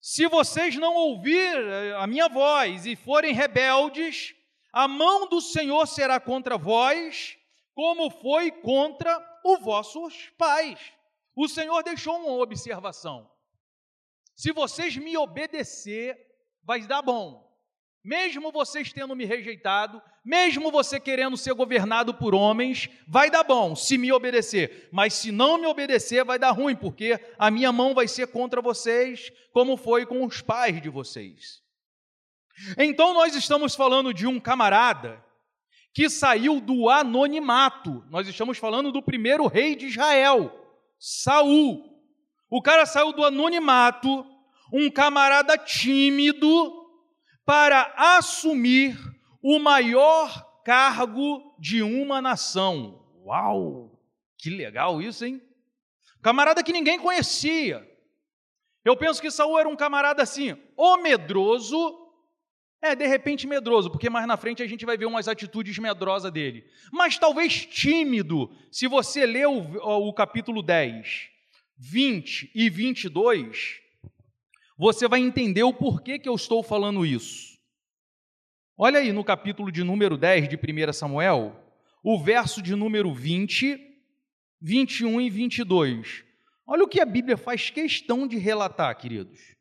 se 0.00 0.26
vocês 0.26 0.74
não 0.76 0.94
ouvir 0.94 1.54
a 1.98 2.06
minha 2.06 2.28
voz 2.28 2.86
e 2.86 2.96
forem 2.96 3.34
rebeldes, 3.34 4.35
a 4.76 4.86
mão 4.86 5.26
do 5.26 5.40
Senhor 5.40 5.86
será 5.86 6.20
contra 6.20 6.58
vós, 6.58 7.38
como 7.74 8.10
foi 8.10 8.50
contra 8.50 9.40
os 9.42 9.58
vossos 9.60 10.30
pais. 10.36 10.78
O 11.34 11.48
Senhor 11.48 11.82
deixou 11.82 12.16
uma 12.16 12.42
observação. 12.42 13.30
Se 14.34 14.52
vocês 14.52 14.94
me 14.96 15.16
obedecer, 15.16 16.18
vai 16.62 16.86
dar 16.86 17.00
bom 17.00 17.46
mesmo 18.06 18.52
vocês 18.52 18.92
tendo 18.92 19.16
me 19.16 19.24
rejeitado, 19.24 20.00
mesmo 20.24 20.70
você 20.70 21.00
querendo 21.00 21.36
ser 21.36 21.52
governado 21.54 22.14
por 22.14 22.36
homens, 22.36 22.88
vai 23.04 23.28
dar 23.28 23.42
bom 23.42 23.74
se 23.74 23.98
me 23.98 24.12
obedecer, 24.12 24.88
mas 24.92 25.14
se 25.14 25.32
não 25.32 25.58
me 25.58 25.66
obedecer, 25.66 26.24
vai 26.24 26.38
dar 26.38 26.52
ruim, 26.52 26.76
porque 26.76 27.18
a 27.36 27.50
minha 27.50 27.72
mão 27.72 27.94
vai 27.94 28.06
ser 28.06 28.28
contra 28.28 28.62
vocês, 28.62 29.32
como 29.52 29.76
foi 29.76 30.06
com 30.06 30.24
os 30.24 30.40
pais 30.40 30.80
de 30.80 30.88
vocês. 30.88 31.65
Então 32.78 33.12
nós 33.14 33.34
estamos 33.34 33.74
falando 33.74 34.12
de 34.12 34.26
um 34.26 34.40
camarada 34.40 35.24
que 35.92 36.10
saiu 36.10 36.60
do 36.60 36.88
anonimato. 36.88 38.04
Nós 38.10 38.28
estamos 38.28 38.58
falando 38.58 38.92
do 38.92 39.02
primeiro 39.02 39.46
rei 39.46 39.74
de 39.74 39.86
Israel, 39.86 40.52
Saul. 40.98 41.84
O 42.50 42.60
cara 42.60 42.84
saiu 42.86 43.12
do 43.12 43.24
anonimato, 43.24 44.24
um 44.72 44.90
camarada 44.90 45.56
tímido, 45.56 46.84
para 47.44 47.94
assumir 47.96 48.98
o 49.42 49.58
maior 49.58 50.62
cargo 50.64 51.54
de 51.58 51.82
uma 51.82 52.20
nação. 52.20 53.02
Uau! 53.24 53.98
Que 54.38 54.50
legal 54.50 55.00
isso, 55.00 55.24
hein? 55.24 55.40
Camarada 56.22 56.62
que 56.62 56.72
ninguém 56.72 56.98
conhecia. 56.98 57.88
Eu 58.84 58.96
penso 58.96 59.20
que 59.20 59.30
Saul 59.30 59.58
era 59.58 59.68
um 59.68 59.76
camarada 59.76 60.22
assim, 60.22 60.56
ou 60.76 61.00
medroso, 61.00 62.05
é, 62.80 62.94
de 62.94 63.06
repente 63.06 63.46
medroso, 63.46 63.90
porque 63.90 64.10
mais 64.10 64.26
na 64.26 64.36
frente 64.36 64.62
a 64.62 64.66
gente 64.66 64.84
vai 64.84 64.96
ver 64.96 65.06
umas 65.06 65.28
atitudes 65.28 65.78
medrosas 65.78 66.30
dele. 66.30 66.64
Mas 66.92 67.18
talvez 67.18 67.66
tímido, 67.66 68.50
se 68.70 68.86
você 68.86 69.24
ler 69.24 69.46
o, 69.46 70.08
o 70.08 70.12
capítulo 70.12 70.62
10, 70.62 71.28
20 71.78 72.50
e 72.54 72.70
22, 72.70 73.80
você 74.78 75.08
vai 75.08 75.20
entender 75.20 75.62
o 75.62 75.72
porquê 75.72 76.18
que 76.18 76.28
eu 76.28 76.34
estou 76.34 76.62
falando 76.62 77.04
isso. 77.04 77.56
Olha 78.76 79.00
aí 79.00 79.10
no 79.10 79.24
capítulo 79.24 79.72
de 79.72 79.82
número 79.82 80.18
10 80.18 80.50
de 80.50 80.56
1 80.56 80.92
Samuel, 80.92 81.58
o 82.02 82.22
verso 82.22 82.60
de 82.60 82.76
número 82.76 83.12
20, 83.12 83.80
21 84.60 85.20
e 85.22 85.30
22. 85.30 86.24
Olha 86.66 86.84
o 86.84 86.88
que 86.88 87.00
a 87.00 87.06
Bíblia 87.06 87.38
faz 87.38 87.70
questão 87.70 88.26
de 88.26 88.36
relatar, 88.36 88.94
queridos. 88.98 89.55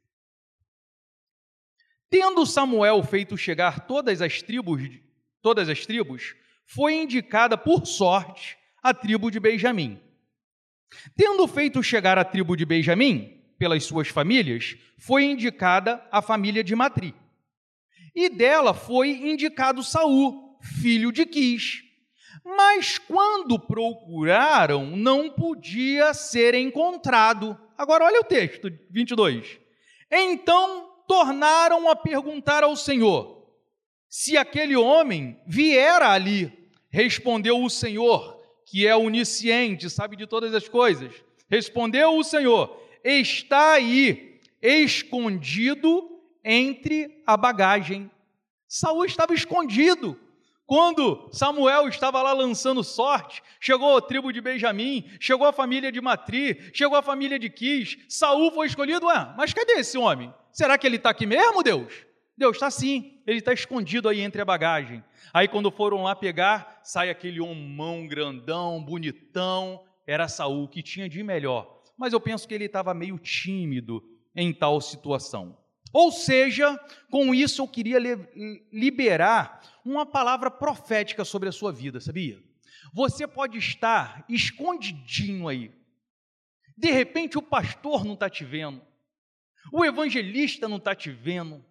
Tendo 2.10 2.46
Samuel 2.46 3.04
feito 3.04 3.38
chegar 3.38 3.88
todas 3.88 4.22
as 4.22 4.42
tribos, 4.42 4.82
todas 5.42 5.70
as 5.70 5.86
tribos, 5.86 6.36
foi 6.66 6.94
indicada 6.94 7.58
por 7.58 7.86
sorte 7.86 8.58
a 8.82 8.94
tribo 8.94 9.30
de 9.30 9.40
Benjamim. 9.40 10.00
Tendo 11.16 11.48
feito 11.48 11.82
chegar 11.84 12.18
a 12.18 12.24
tribo 12.24 12.56
de 12.56 12.66
Benjamim, 12.66 13.42
pelas 13.58 13.84
suas 13.84 14.08
famílias, 14.08 14.76
foi 14.98 15.24
indicada 15.24 16.06
a 16.12 16.22
família 16.22 16.64
de 16.64 16.76
Matri. 16.76 17.14
E 18.14 18.30
dela 18.30 18.74
foi 18.74 19.10
indicado 19.10 19.84
Saul, 19.84 20.58
filho 20.62 21.12
de 21.12 21.26
Quis. 21.26 21.84
Mas 22.44 22.98
quando 22.98 23.58
procuraram, 23.58 24.86
não 24.96 25.32
podia 25.32 26.14
ser 26.14 26.54
encontrado. 26.54 27.58
Agora 27.78 28.06
olha 28.06 28.22
o 28.22 28.24
texto 28.24 28.72
22. 28.90 29.60
Então 30.12 30.95
tornaram 31.08 31.90
a 31.90 31.96
perguntar 31.96 32.64
ao 32.64 32.76
Senhor 32.76 33.36
se 34.10 34.38
aquele 34.38 34.76
homem 34.76 35.40
viera 35.46 36.10
ali. 36.10 36.52
Respondeu 36.90 37.62
o 37.62 37.70
Senhor, 37.70 38.42
que 38.66 38.88
é 38.88 38.96
onisciente, 38.96 39.90
sabe 39.90 40.16
de 40.16 40.26
todas 40.26 40.54
as 40.54 40.70
coisas. 40.70 41.14
Respondeu 41.50 42.18
o 42.18 42.24
Senhor: 42.24 42.82
está 43.04 43.74
aí, 43.74 44.40
escondido 44.62 46.22
entre 46.44 47.22
a 47.26 47.36
bagagem. 47.36 48.10
Saul 48.68 49.06
estava 49.06 49.34
escondido. 49.34 50.20
Quando 50.66 51.30
Samuel 51.32 51.88
estava 51.88 52.22
lá 52.22 52.34
lançando 52.34 52.84
sorte, 52.84 53.42
chegou 53.60 53.98
a 53.98 54.02
tribo 54.02 54.34
de 54.34 54.42
Benjamim, 54.42 55.06
chegou 55.20 55.46
a 55.48 55.54
família 55.54 55.92
de 55.92 56.02
Matri, 56.02 56.72
chegou 56.74 56.98
a 56.98 57.04
família 57.04 57.38
de 57.38 57.50
Quis, 57.50 57.98
Saul 58.10 58.52
foi 58.52 58.68
escolhido. 58.68 59.06
Ué, 59.06 59.34
mas 59.38 59.54
cadê 59.54 59.74
esse 59.74 59.98
homem? 59.98 60.34
Será 60.52 60.78
que 60.78 60.88
ele 60.88 60.96
está 60.96 61.12
aqui 61.12 61.26
mesmo, 61.26 61.62
Deus? 61.62 61.94
Deus 62.38 62.56
está 62.56 62.72
sim, 62.72 63.22
ele 63.26 63.40
está 63.40 63.54
escondido 63.54 64.10
aí 64.10 64.22
entre 64.22 64.42
a 64.42 64.46
bagagem. 64.46 65.04
Aí 65.34 65.48
quando 65.48 65.72
foram 65.72 66.04
lá 66.04 66.16
pegar, 66.16 66.80
sai 66.84 67.10
aquele 67.10 67.40
homão 67.40 68.08
grandão, 68.08 68.84
bonitão, 68.84 69.84
era 70.08 70.28
Saul 70.28 70.68
que 70.68 70.82
tinha 70.82 71.08
de 71.08 71.22
melhor 71.24 71.76
mas 71.98 72.14
eu 72.14 72.20
penso 72.20 72.48
que 72.48 72.54
ele 72.54 72.66
estava 72.66 72.94
meio 72.94 73.18
tímido 73.18 74.04
em 74.36 74.54
tal 74.54 74.82
situação. 74.82 75.58
Ou 75.96 76.12
seja, 76.12 76.78
com 77.10 77.34
isso 77.34 77.62
eu 77.62 77.68
queria 77.70 77.98
liberar 78.70 79.62
uma 79.86 80.06
palavra 80.06 80.52
profética 80.52 81.24
sobre 81.24 81.48
a 81.48 81.54
sua 81.54 81.72
vida, 81.72 82.02
sabia? 82.02 82.38
Você 82.94 83.26
pode 83.26 83.58
estar 83.58 84.26
escondidinho 84.28 85.48
aí. 85.48 85.72
De 86.78 86.92
repente 86.92 87.38
o 87.38 87.42
pastor 87.42 88.04
não 88.04 88.16
está 88.16 88.30
te 88.30 88.44
vendo, 88.44 88.82
o 89.72 89.86
evangelista 89.86 90.68
não 90.68 90.76
está 90.76 90.94
te 90.94 91.10
vendo. 91.10 91.64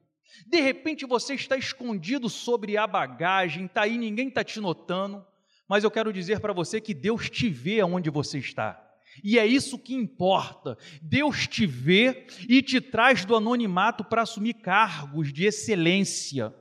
De 0.46 0.58
repente 0.58 1.04
você 1.04 1.34
está 1.34 1.58
escondido 1.58 2.30
sobre 2.30 2.78
a 2.78 2.86
bagagem, 2.86 3.66
está 3.66 3.82
aí, 3.82 3.98
ninguém 3.98 4.28
está 4.28 4.42
te 4.42 4.58
notando. 4.58 5.22
Mas 5.68 5.84
eu 5.84 5.90
quero 5.90 6.10
dizer 6.10 6.40
para 6.40 6.54
você 6.54 6.80
que 6.80 6.94
Deus 6.94 7.28
te 7.28 7.50
vê 7.50 7.82
onde 7.82 8.08
você 8.08 8.38
está. 8.38 8.83
E 9.22 9.38
é 9.38 9.46
isso 9.46 9.78
que 9.78 9.94
importa. 9.94 10.76
Deus 11.02 11.46
te 11.46 11.66
vê 11.66 12.26
e 12.48 12.62
te 12.62 12.80
traz 12.80 13.24
do 13.24 13.36
anonimato 13.36 14.04
para 14.04 14.22
assumir 14.22 14.54
cargos 14.54 15.32
de 15.32 15.44
excelência, 15.44 16.54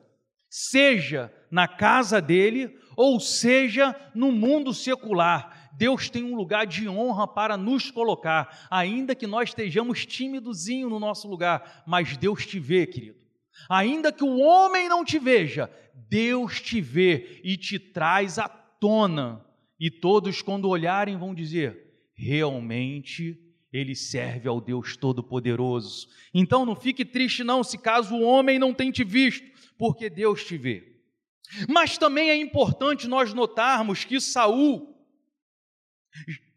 seja 0.49 1.33
na 1.49 1.67
casa 1.67 2.21
dele 2.21 2.77
ou 2.95 3.19
seja 3.19 3.95
no 4.13 4.31
mundo 4.31 4.73
secular. 4.73 5.71
Deus 5.75 6.09
tem 6.09 6.23
um 6.23 6.35
lugar 6.35 6.67
de 6.67 6.87
honra 6.87 7.27
para 7.27 7.57
nos 7.57 7.89
colocar, 7.89 8.67
ainda 8.69 9.15
que 9.15 9.25
nós 9.25 9.49
estejamos 9.49 10.05
tímidozinho 10.05 10.89
no 10.89 10.99
nosso 10.99 11.27
lugar, 11.27 11.83
mas 11.87 12.15
Deus 12.15 12.45
te 12.45 12.59
vê, 12.59 12.85
querido. 12.85 13.17
Ainda 13.69 14.11
que 14.11 14.23
o 14.23 14.39
homem 14.39 14.87
não 14.87 15.03
te 15.03 15.17
veja, 15.17 15.71
Deus 16.09 16.61
te 16.61 16.81
vê 16.81 17.41
e 17.43 17.57
te 17.57 17.79
traz 17.79 18.37
à 18.37 18.47
tona. 18.47 19.43
E 19.79 19.89
todos, 19.89 20.41
quando 20.41 20.69
olharem, 20.69 21.17
vão 21.17 21.33
dizer: 21.33 21.82
realmente 22.23 23.37
ele 23.71 23.95
serve 23.95 24.47
ao 24.47 24.61
Deus 24.61 24.95
Todo-Poderoso. 24.95 26.07
Então 26.33 26.65
não 26.65 26.75
fique 26.75 27.03
triste 27.03 27.43
não 27.43 27.63
se 27.63 27.77
caso 27.77 28.15
o 28.15 28.21
homem 28.21 28.59
não 28.59 28.73
tenha 28.73 28.91
te 28.91 29.03
visto, 29.03 29.45
porque 29.77 30.09
Deus 30.09 30.45
te 30.45 30.57
vê. 30.57 30.93
Mas 31.67 31.97
também 31.97 32.29
é 32.29 32.35
importante 32.35 33.07
nós 33.07 33.33
notarmos 33.33 34.05
que 34.05 34.19
Saul, 34.19 34.95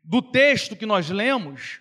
do 0.05 0.23
texto 0.23 0.77
que 0.77 0.87
nós 0.87 1.09
lemos, 1.11 1.81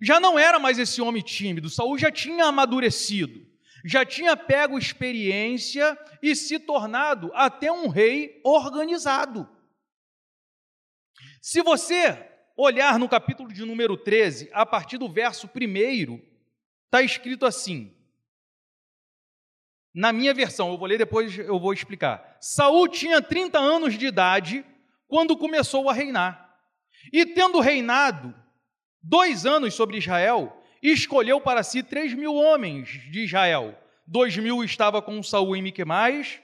já 0.00 0.20
não 0.20 0.38
era 0.38 0.58
mais 0.58 0.78
esse 0.78 1.00
homem 1.00 1.22
tímido. 1.22 1.70
Saul 1.70 1.98
já 1.98 2.10
tinha 2.10 2.46
amadurecido, 2.46 3.46
já 3.84 4.04
tinha 4.04 4.36
pego 4.36 4.78
experiência 4.78 5.98
e 6.22 6.34
se 6.36 6.58
tornado 6.58 7.30
até 7.34 7.72
um 7.72 7.88
rei 7.88 8.40
organizado. 8.44 9.48
Se 11.40 11.62
você 11.62 12.33
olhar 12.56 12.98
no 12.98 13.08
capítulo 13.08 13.52
de 13.52 13.64
número 13.64 13.96
13, 13.96 14.48
a 14.52 14.64
partir 14.64 14.98
do 14.98 15.08
verso 15.08 15.48
1, 15.48 16.20
está 16.86 17.02
escrito 17.02 17.44
assim. 17.44 17.92
Na 19.92 20.12
minha 20.12 20.34
versão, 20.34 20.70
eu 20.70 20.78
vou 20.78 20.86
ler 20.86 20.98
depois, 20.98 21.36
eu 21.38 21.58
vou 21.58 21.72
explicar. 21.72 22.36
Saul 22.40 22.88
tinha 22.88 23.22
30 23.22 23.58
anos 23.58 23.96
de 23.96 24.06
idade 24.06 24.64
quando 25.06 25.36
começou 25.36 25.88
a 25.88 25.92
reinar. 25.92 26.56
E 27.12 27.26
tendo 27.26 27.60
reinado 27.60 28.34
dois 29.02 29.46
anos 29.46 29.74
sobre 29.74 29.98
Israel, 29.98 30.60
escolheu 30.82 31.40
para 31.40 31.62
si 31.62 31.82
três 31.82 32.12
mil 32.14 32.34
homens 32.34 32.88
de 33.10 33.24
Israel. 33.24 33.78
Dois 34.06 34.36
mil 34.36 34.64
estava 34.64 35.00
com 35.00 35.22
Saul 35.22 35.56
em 35.56 35.62
Miquemais 35.62 36.40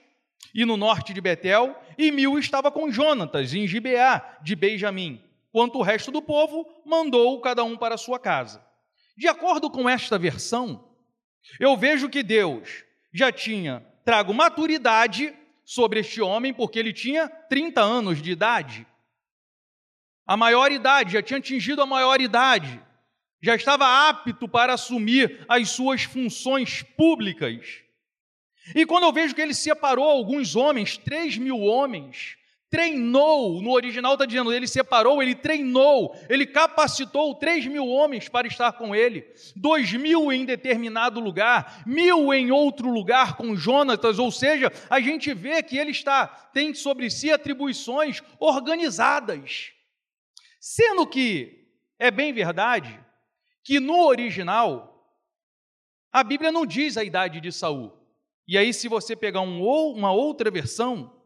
e 0.55 0.65
no 0.65 0.77
norte 0.77 1.13
de 1.13 1.21
Betel, 1.21 1.77
e 1.97 2.11
mil 2.11 2.39
estava 2.39 2.71
com 2.71 2.91
Jonatas 2.91 3.55
em 3.55 3.67
Gibeá 3.67 4.39
de 4.43 4.57
Benjamim 4.57 5.30
quanto 5.53 5.79
o 5.79 5.83
resto 5.83 6.11
do 6.11 6.23
povo 6.23 6.67
mandou 6.85 7.41
cada 7.41 7.65
um 7.65 7.77
para 7.77 7.97
sua 7.97 8.19
casa. 8.19 8.65
De 9.17 9.29
acordo 9.29 9.71
com 9.71 9.89
esta 9.89 10.19
versão, 10.19 10.89
eu 11.59 11.77
vejo 11.77 12.09
que 12.09 12.23
Deus 12.23 12.85
já 13.13 13.33
tinha 13.33 13.85
trago 14.05 14.33
maturidade 14.33 15.35
sobre 15.65 16.01
este 16.01 16.21
homem, 16.21 16.53
porque 16.53 16.79
ele 16.79 16.93
tinha 16.93 17.29
30 17.29 17.81
anos 17.81 18.23
de 18.23 18.31
idade. 18.31 18.87
A 20.27 20.37
maioridade, 20.37 21.13
já 21.13 21.23
tinha 21.23 21.39
atingido 21.39 21.83
a 21.83 21.87
maioridade, 21.87 22.81
já 23.43 23.55
estava 23.55 24.09
apto 24.09 24.49
para 24.49 24.75
assumir 24.75 25.45
as 25.49 25.71
suas 25.71 26.03
funções 26.03 26.83
públicas. 26.83 27.83
E 28.75 28.85
quando 28.85 29.05
eu 29.05 29.13
vejo 29.13 29.35
que 29.35 29.41
ele 29.41 29.55
separou 29.55 30.09
alguns 30.09 30.55
homens, 30.55 30.97
três 30.97 31.37
mil 31.37 31.59
homens, 31.61 32.37
treinou, 32.71 33.61
no 33.61 33.73
original 33.73 34.13
está 34.13 34.25
dizendo, 34.25 34.53
ele 34.53 34.69
separou, 34.69 35.21
ele 35.21 35.35
treinou, 35.35 36.17
ele 36.29 36.47
capacitou 36.47 37.35
três 37.35 37.67
mil 37.67 37.87
homens 37.89 38.29
para 38.29 38.47
estar 38.47 38.73
com 38.73 38.95
ele, 38.95 39.27
dois 39.57 39.93
mil 39.93 40.33
em 40.33 40.45
determinado 40.45 41.19
lugar, 41.19 41.83
mil 41.85 42.33
em 42.33 42.53
outro 42.53 42.89
lugar 42.89 43.37
com 43.37 43.57
Jonatas, 43.57 44.21
ou 44.21 44.31
seja, 44.31 44.73
a 44.89 45.01
gente 45.01 45.35
vê 45.35 45.61
que 45.63 45.77
ele 45.77 45.91
está, 45.91 46.29
tem 46.29 46.73
sobre 46.73 47.11
si 47.11 47.31
atribuições 47.31 48.23
organizadas. 48.39 49.73
Sendo 50.61 51.07
que 51.07 51.67
é 51.99 52.11
bem 52.11 52.33
verdade 52.33 52.99
que 53.65 53.81
no 53.81 54.05
original 54.05 54.91
a 56.13 56.23
Bíblia 56.23 56.53
não 56.53 56.65
diz 56.65 56.97
a 56.97 57.05
idade 57.05 57.41
de 57.41 57.51
Saul. 57.51 57.93
E 58.47 58.59
aí, 58.59 58.75
se 58.75 58.89
você 58.89 59.15
pegar 59.15 59.43
um, 59.43 59.63
uma 59.63 60.13
outra 60.13 60.51
versão, 60.51 61.20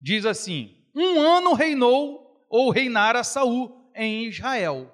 diz 0.00 0.24
assim: 0.26 0.76
um 0.94 1.20
ano 1.20 1.52
reinou 1.52 2.46
ou 2.48 2.70
reinara 2.70 3.22
Saul 3.22 3.90
em 3.94 4.24
Israel. 4.26 4.92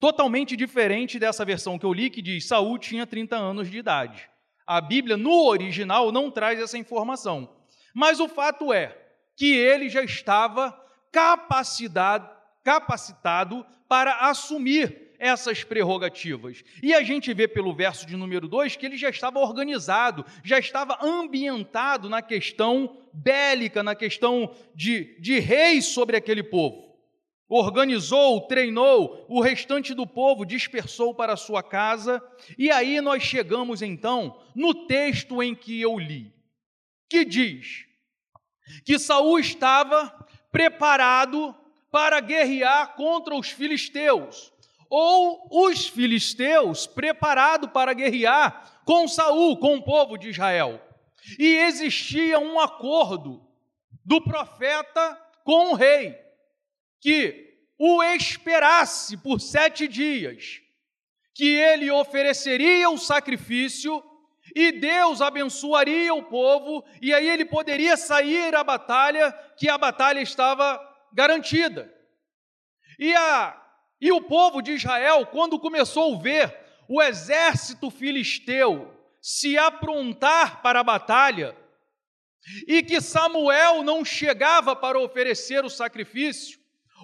Totalmente 0.00 0.56
diferente 0.56 1.18
dessa 1.18 1.44
versão 1.44 1.78
que 1.78 1.84
eu 1.84 1.92
li, 1.92 2.10
que 2.10 2.22
diz 2.22 2.46
Saul 2.46 2.78
tinha 2.78 3.06
30 3.06 3.36
anos 3.36 3.70
de 3.70 3.78
idade. 3.78 4.30
A 4.66 4.80
Bíblia, 4.80 5.16
no 5.16 5.46
original, 5.46 6.12
não 6.12 6.30
traz 6.30 6.60
essa 6.60 6.78
informação. 6.78 7.56
Mas 7.94 8.20
o 8.20 8.28
fato 8.28 8.72
é 8.72 8.96
que 9.36 9.52
ele 9.56 9.88
já 9.88 10.02
estava 10.02 10.72
capacitado, 11.10 12.28
capacitado 12.62 13.66
para 13.88 14.28
assumir 14.28 15.07
essas 15.18 15.64
prerrogativas. 15.64 16.62
E 16.82 16.94
a 16.94 17.02
gente 17.02 17.34
vê 17.34 17.48
pelo 17.48 17.74
verso 17.74 18.06
de 18.06 18.16
número 18.16 18.46
2 18.46 18.76
que 18.76 18.86
ele 18.86 18.96
já 18.96 19.10
estava 19.10 19.40
organizado, 19.40 20.24
já 20.44 20.58
estava 20.58 20.98
ambientado 21.02 22.08
na 22.08 22.22
questão 22.22 22.96
bélica, 23.12 23.82
na 23.82 23.94
questão 23.94 24.54
de, 24.74 25.20
de 25.20 25.38
reis 25.38 25.86
sobre 25.86 26.16
aquele 26.16 26.42
povo. 26.42 26.88
Organizou, 27.48 28.42
treinou, 28.42 29.24
o 29.28 29.40
restante 29.40 29.94
do 29.94 30.06
povo 30.06 30.44
dispersou 30.44 31.14
para 31.14 31.34
sua 31.34 31.62
casa, 31.62 32.22
e 32.58 32.70
aí 32.70 33.00
nós 33.00 33.22
chegamos 33.22 33.80
então 33.80 34.38
no 34.54 34.86
texto 34.86 35.42
em 35.42 35.54
que 35.54 35.80
eu 35.80 35.98
li, 35.98 36.30
que 37.08 37.24
diz 37.24 37.86
que 38.84 38.98
Saul 38.98 39.38
estava 39.38 40.12
preparado 40.52 41.56
para 41.90 42.20
guerrear 42.20 42.94
contra 42.94 43.34
os 43.34 43.48
filisteus 43.48 44.52
ou 44.90 45.48
os 45.50 45.88
filisteus 45.88 46.86
preparados 46.86 47.70
para 47.70 47.92
guerrear 47.92 48.80
com 48.84 49.06
Saul, 49.06 49.56
com 49.58 49.76
o 49.76 49.82
povo 49.82 50.16
de 50.16 50.30
Israel. 50.30 50.80
E 51.38 51.56
existia 51.56 52.38
um 52.38 52.58
acordo 52.58 53.46
do 54.04 54.20
profeta 54.20 55.20
com 55.44 55.72
o 55.72 55.74
rei, 55.74 56.18
que 57.00 57.48
o 57.78 58.02
esperasse 58.02 59.16
por 59.16 59.40
sete 59.40 59.86
dias, 59.86 60.60
que 61.34 61.46
ele 61.46 61.90
ofereceria 61.90 62.88
o 62.90 62.98
sacrifício 62.98 64.02
e 64.54 64.72
Deus 64.72 65.20
abençoaria 65.20 66.14
o 66.14 66.22
povo, 66.22 66.84
e 67.00 67.12
aí 67.12 67.28
ele 67.28 67.44
poderia 67.44 67.96
sair 67.96 68.54
à 68.54 68.64
batalha, 68.64 69.32
que 69.56 69.68
a 69.68 69.76
batalha 69.76 70.20
estava 70.20 70.80
garantida. 71.12 71.92
E 72.98 73.14
a 73.14 73.67
e 74.00 74.12
o 74.12 74.20
povo 74.22 74.62
de 74.62 74.72
Israel, 74.72 75.26
quando 75.26 75.58
começou 75.58 76.14
a 76.14 76.18
ver 76.18 76.56
o 76.88 77.02
exército 77.02 77.90
filisteu 77.90 78.94
se 79.20 79.58
aprontar 79.58 80.62
para 80.62 80.80
a 80.80 80.84
batalha, 80.84 81.56
e 82.66 82.82
que 82.82 83.00
Samuel 83.00 83.82
não 83.82 84.04
chegava 84.04 84.74
para 84.74 84.98
oferecer 84.98 85.64
o 85.64 85.70
sacrifício, 85.70 86.58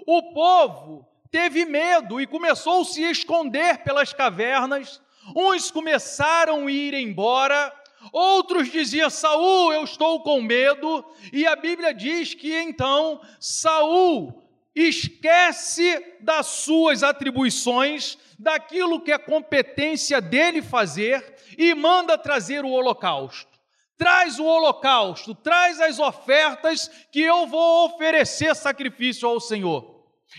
o 0.07 0.33
povo 0.33 1.07
teve 1.31 1.65
medo 1.65 2.21
e 2.21 2.27
começou 2.27 2.83
a 2.83 2.85
se 2.85 3.03
esconder 3.03 3.79
pelas 3.79 4.13
cavernas. 4.13 5.03
Uns 5.37 5.71
começaram 5.71 6.67
a 6.67 6.71
ir 6.71 6.95
embora, 6.95 7.73
outros 8.13 8.71
diziam: 8.71 9.11
Saul, 9.11 9.73
eu 9.73 9.85
estou 9.85 10.23
com 10.23 10.41
medo. 10.41 11.05
E 11.33 11.47
a 11.47 11.57
Bíblia 11.57 11.93
diz 11.93 12.35
que 12.35 12.57
então 12.57 13.21
Saul 13.41 14.44
esquece 14.75 16.17
das 16.21 16.47
suas 16.47 17.03
atribuições, 17.03 18.19
daquilo 18.39 19.01
que 19.01 19.13
é 19.13 19.19
competência 19.19 20.21
dele 20.21 20.61
fazer 20.61 21.37
e 21.57 21.75
manda 21.75 22.19
trazer 22.19 22.65
o 22.65 22.71
holocausto. 22.71 23.55
Traz 23.97 24.41
o 24.41 24.45
holocausto, 24.45 25.35
traz 25.35 25.81
as 25.81 26.01
ofertas 26.01 26.91
que 27.13 27.21
eu 27.21 27.47
vou 27.47 27.87
oferecer 27.87 28.55
sacrifício 28.57 29.29
ao 29.29 29.41
Senhor. 29.41 29.95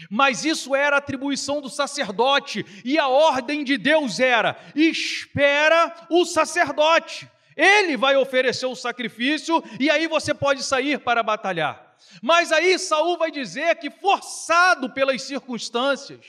Mas 0.10 0.43
isso 0.43 0.76
era 0.76 0.98
atribuição 0.98 1.62
do 1.62 1.69
sacerdote, 1.69 2.65
e 2.84 2.98
a 2.98 3.08
ordem 3.08 3.63
de 3.63 3.78
Deus 3.78 4.19
era: 4.19 4.60
espera 4.76 5.95
o 6.10 6.26
sacerdote. 6.26 7.30
Ele 7.56 7.95
vai 7.95 8.17
oferecer 8.17 8.65
o 8.65 8.76
sacrifício 8.76 9.63
e 9.80 9.89
aí 9.89 10.08
você 10.08 10.34
pode 10.34 10.62
sair 10.62 11.00
para 11.00 11.24
batalhar. 11.24 11.85
Mas 12.21 12.51
aí 12.51 12.77
Saul 12.77 13.17
vai 13.17 13.31
dizer 13.31 13.75
que 13.75 13.89
forçado 13.89 14.89
pelas 14.93 15.21
circunstâncias, 15.21 16.25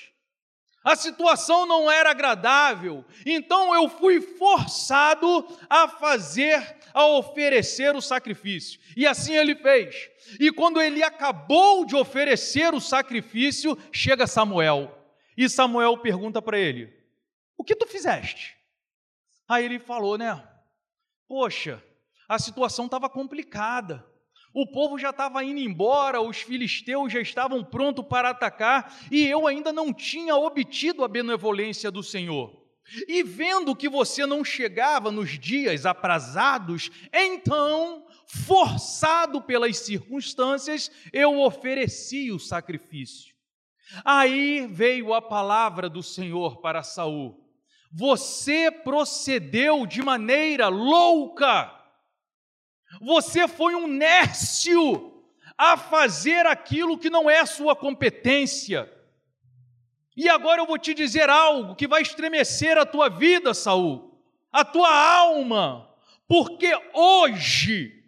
a 0.86 0.94
situação 0.94 1.66
não 1.66 1.90
era 1.90 2.10
agradável, 2.10 3.04
então 3.26 3.74
eu 3.74 3.88
fui 3.88 4.20
forçado 4.20 5.44
a 5.68 5.88
fazer, 5.88 6.78
a 6.94 7.04
oferecer 7.06 7.96
o 7.96 8.00
sacrifício. 8.00 8.78
E 8.96 9.04
assim 9.04 9.34
ele 9.34 9.56
fez. 9.56 10.08
E 10.38 10.52
quando 10.52 10.80
ele 10.80 11.02
acabou 11.02 11.84
de 11.84 11.96
oferecer 11.96 12.72
o 12.72 12.80
sacrifício, 12.80 13.76
chega 13.90 14.28
Samuel. 14.28 14.96
E 15.36 15.48
Samuel 15.48 15.98
pergunta 15.98 16.40
para 16.40 16.56
ele: 16.56 16.96
O 17.58 17.64
que 17.64 17.74
tu 17.74 17.88
fizeste? 17.88 18.56
Aí 19.48 19.64
ele 19.64 19.80
falou, 19.80 20.16
né? 20.16 20.40
Poxa, 21.26 21.82
a 22.28 22.38
situação 22.38 22.84
estava 22.84 23.08
complicada. 23.08 24.06
O 24.58 24.66
povo 24.66 24.98
já 24.98 25.10
estava 25.10 25.44
indo 25.44 25.60
embora, 25.60 26.22
os 26.22 26.38
filisteus 26.38 27.12
já 27.12 27.20
estavam 27.20 27.62
prontos 27.62 28.02
para 28.06 28.30
atacar 28.30 28.90
e 29.12 29.22
eu 29.26 29.46
ainda 29.46 29.70
não 29.70 29.92
tinha 29.92 30.34
obtido 30.34 31.04
a 31.04 31.08
benevolência 31.08 31.90
do 31.90 32.02
Senhor. 32.02 32.64
E 33.06 33.22
vendo 33.22 33.76
que 33.76 33.86
você 33.86 34.24
não 34.24 34.42
chegava 34.42 35.12
nos 35.12 35.38
dias 35.38 35.84
aprazados, 35.84 36.90
então, 37.12 38.06
forçado 38.26 39.42
pelas 39.42 39.76
circunstâncias, 39.76 40.90
eu 41.12 41.38
ofereci 41.38 42.32
o 42.32 42.38
sacrifício. 42.38 43.34
Aí 44.02 44.66
veio 44.66 45.12
a 45.12 45.20
palavra 45.20 45.86
do 45.86 46.02
Senhor 46.02 46.62
para 46.62 46.82
Saul: 46.82 47.46
Você 47.92 48.70
procedeu 48.70 49.84
de 49.84 50.00
maneira 50.00 50.68
louca 50.68 51.75
você 53.00 53.46
foi 53.46 53.74
um 53.74 53.86
nércio 53.86 55.12
a 55.56 55.76
fazer 55.76 56.46
aquilo 56.46 56.98
que 56.98 57.10
não 57.10 57.28
é 57.30 57.44
sua 57.46 57.74
competência. 57.74 58.90
E 60.16 60.28
agora 60.28 60.62
eu 60.62 60.66
vou 60.66 60.78
te 60.78 60.94
dizer 60.94 61.28
algo 61.28 61.74
que 61.74 61.86
vai 61.86 62.02
estremecer 62.02 62.78
a 62.78 62.86
tua 62.86 63.08
vida, 63.08 63.52
Saul, 63.52 64.18
a 64.50 64.64
tua 64.64 64.90
alma, 64.90 65.90
porque 66.26 66.72
hoje 66.94 68.02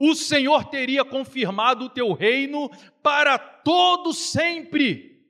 o 0.00 0.14
Senhor 0.14 0.64
teria 0.64 1.04
confirmado 1.04 1.84
o 1.84 1.90
teu 1.90 2.12
reino 2.12 2.70
para 3.02 3.38
todo 3.38 4.12
sempre. 4.12 5.22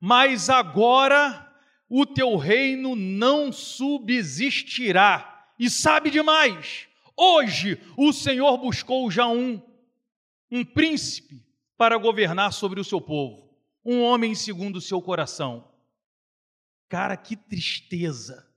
Mas 0.00 0.48
agora 0.48 1.50
o 1.88 2.06
teu 2.06 2.36
reino 2.36 2.94
não 2.94 3.50
subsistirá. 3.50 5.26
E 5.58 5.68
sabe 5.68 6.10
demais? 6.10 6.89
Hoje 7.22 7.78
o 7.98 8.14
Senhor 8.14 8.56
buscou 8.56 9.10
já 9.10 9.26
um, 9.26 9.60
um 10.50 10.64
príncipe 10.64 11.44
para 11.76 11.98
governar 11.98 12.50
sobre 12.50 12.80
o 12.80 12.84
seu 12.84 12.98
povo, 12.98 13.54
um 13.84 14.00
homem 14.00 14.34
segundo 14.34 14.76
o 14.76 14.80
seu 14.80 15.02
coração. 15.02 15.70
Cara, 16.88 17.18
que 17.18 17.36
tristeza! 17.36 18.50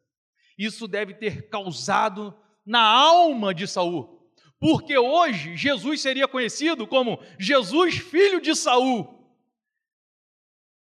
Isso 0.58 0.88
deve 0.88 1.14
ter 1.14 1.50
causado 1.50 2.34
na 2.66 2.82
alma 2.82 3.54
de 3.54 3.68
Saul, 3.68 4.32
porque 4.62 4.98
hoje 4.98 5.58
Jesus 5.58 6.00
seria 6.00 6.26
conhecido 6.26 6.88
como 6.88 7.20
Jesus, 7.38 7.96
filho 7.96 8.40
de 8.40 8.56
Saul. 8.56 9.30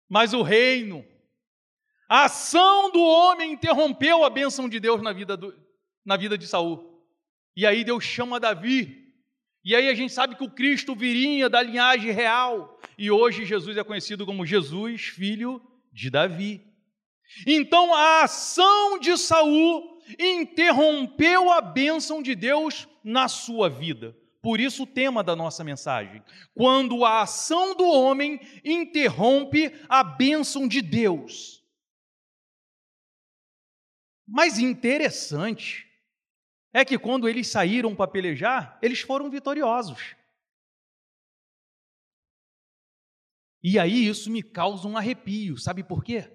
Mas 0.09 0.35
o 0.35 0.43
reino, 0.43 1.07
A 2.09 2.25
ação 2.25 2.91
do 2.91 3.03
homem 3.03 3.53
interrompeu 3.53 4.25
a 4.25 4.31
bênção 4.31 4.69
de 4.69 4.81
Deus 4.81 5.01
na 5.03 5.12
vida, 5.12 5.37
do, 5.37 5.55
na 6.05 6.17
vida 6.17 6.37
de 6.37 6.47
Saul. 6.47 6.97
E 7.59 7.66
aí 7.66 7.83
Deus 7.83 8.05
chama 8.05 8.38
Davi. 8.38 9.12
E 9.64 9.75
aí 9.75 9.88
a 9.88 9.94
gente 9.94 10.12
sabe 10.12 10.37
que 10.37 10.44
o 10.44 10.49
Cristo 10.49 10.94
viria 10.94 11.51
da 11.51 11.61
linhagem 11.61 12.12
real. 12.12 12.81
E 12.97 13.11
hoje 13.11 13.44
Jesus 13.44 13.77
é 13.77 13.83
conhecido 13.83 14.25
como 14.25 14.47
Jesus, 14.47 15.07
filho 15.07 15.61
de 15.92 16.09
Davi. 16.09 16.64
Então 17.44 17.92
a 17.92 18.23
ação 18.23 19.01
de 19.01 19.16
Saul 19.16 20.01
interrompeu 20.21 21.51
a 21.51 21.61
bênção 21.61 22.23
de 22.23 22.37
Deus 22.37 22.87
na 23.03 23.27
sua 23.27 23.68
vida. 23.68 24.16
Por 24.40 24.61
isso 24.61 24.85
o 24.85 24.87
tema 24.87 25.25
da 25.25 25.35
nossa 25.35 25.64
mensagem. 25.64 26.23
Quando 26.55 27.05
a 27.05 27.23
ação 27.23 27.75
do 27.75 27.88
homem 27.88 28.38
interrompe 28.64 29.75
a 29.88 30.05
bênção 30.05 30.68
de 30.68 30.81
Deus. 30.81 31.61
Mas 34.25 34.61
interessante 34.61 35.88
é 36.72 36.85
que 36.85 36.98
quando 36.98 37.28
eles 37.28 37.48
saíram 37.48 37.94
para 37.94 38.11
pelejar, 38.11 38.78
eles 38.83 39.00
foram 39.00 39.31
vitoriosos. 39.31 40.16
E 43.62 43.78
aí 43.78 44.07
isso 44.07 44.31
me 44.31 44.42
causa 44.42 44.87
um 44.87 44.96
arrepio, 44.96 45.59
sabe 45.59 45.83
por 45.83 46.04
quê? 46.04 46.31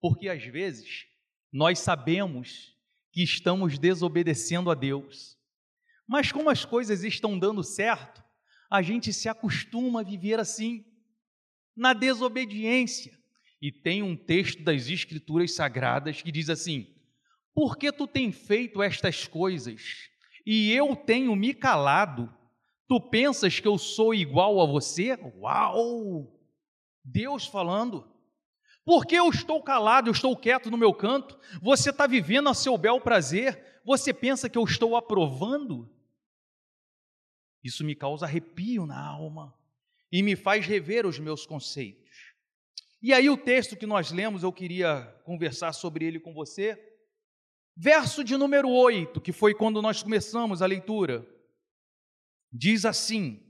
Porque 0.00 0.28
às 0.28 0.44
vezes 0.44 1.06
nós 1.52 1.78
sabemos 1.80 2.76
que 3.12 3.22
estamos 3.22 3.78
desobedecendo 3.78 4.70
a 4.70 4.74
Deus, 4.74 5.36
mas 6.06 6.30
como 6.30 6.48
as 6.48 6.64
coisas 6.64 7.02
estão 7.02 7.38
dando 7.38 7.62
certo, 7.62 8.22
a 8.70 8.82
gente 8.82 9.12
se 9.12 9.28
acostuma 9.28 10.00
a 10.00 10.04
viver 10.04 10.38
assim, 10.38 10.84
na 11.76 11.92
desobediência. 11.92 13.18
E 13.60 13.72
tem 13.72 14.02
um 14.02 14.16
texto 14.16 14.62
das 14.62 14.88
Escrituras 14.88 15.54
Sagradas 15.54 16.22
que 16.22 16.30
diz 16.30 16.48
assim: 16.48 16.94
Por 17.54 17.76
que 17.76 17.92
tu 17.92 18.06
tem 18.06 18.32
feito 18.32 18.82
estas 18.82 19.26
coisas 19.26 20.08
e 20.46 20.72
eu 20.72 20.94
tenho 20.94 21.34
me 21.34 21.52
calado? 21.52 22.32
Tu 22.88 23.00
pensas 23.00 23.60
que 23.60 23.68
eu 23.68 23.78
sou 23.78 24.14
igual 24.14 24.60
a 24.60 24.66
você? 24.66 25.18
Uau! 25.38 26.36
Deus 27.04 27.46
falando. 27.46 28.08
Porque 28.84 29.14
eu 29.14 29.28
estou 29.28 29.62
calado, 29.62 30.08
eu 30.08 30.12
estou 30.12 30.36
quieto 30.36 30.70
no 30.70 30.76
meu 30.76 30.92
canto, 30.92 31.38
você 31.62 31.90
está 31.90 32.06
vivendo 32.06 32.48
a 32.48 32.54
seu 32.54 32.76
bel 32.76 33.00
prazer, 33.00 33.80
você 33.84 34.12
pensa 34.12 34.48
que 34.48 34.58
eu 34.58 34.64
estou 34.64 34.96
aprovando? 34.96 35.88
Isso 37.62 37.84
me 37.84 37.94
causa 37.94 38.26
arrepio 38.26 38.86
na 38.86 39.00
alma 39.00 39.54
e 40.10 40.22
me 40.22 40.34
faz 40.34 40.66
rever 40.66 41.06
os 41.06 41.18
meus 41.18 41.46
conceitos. 41.46 42.34
E 43.02 43.12
aí, 43.12 43.30
o 43.30 43.36
texto 43.36 43.76
que 43.76 43.86
nós 43.86 44.10
lemos, 44.10 44.42
eu 44.42 44.52
queria 44.52 45.02
conversar 45.24 45.72
sobre 45.72 46.04
ele 46.04 46.20
com 46.20 46.34
você. 46.34 46.89
Verso 47.82 48.22
de 48.22 48.36
número 48.36 48.68
8, 48.68 49.22
que 49.22 49.32
foi 49.32 49.54
quando 49.54 49.80
nós 49.80 50.02
começamos 50.02 50.60
a 50.60 50.66
leitura, 50.66 51.26
diz 52.52 52.84
assim: 52.84 53.42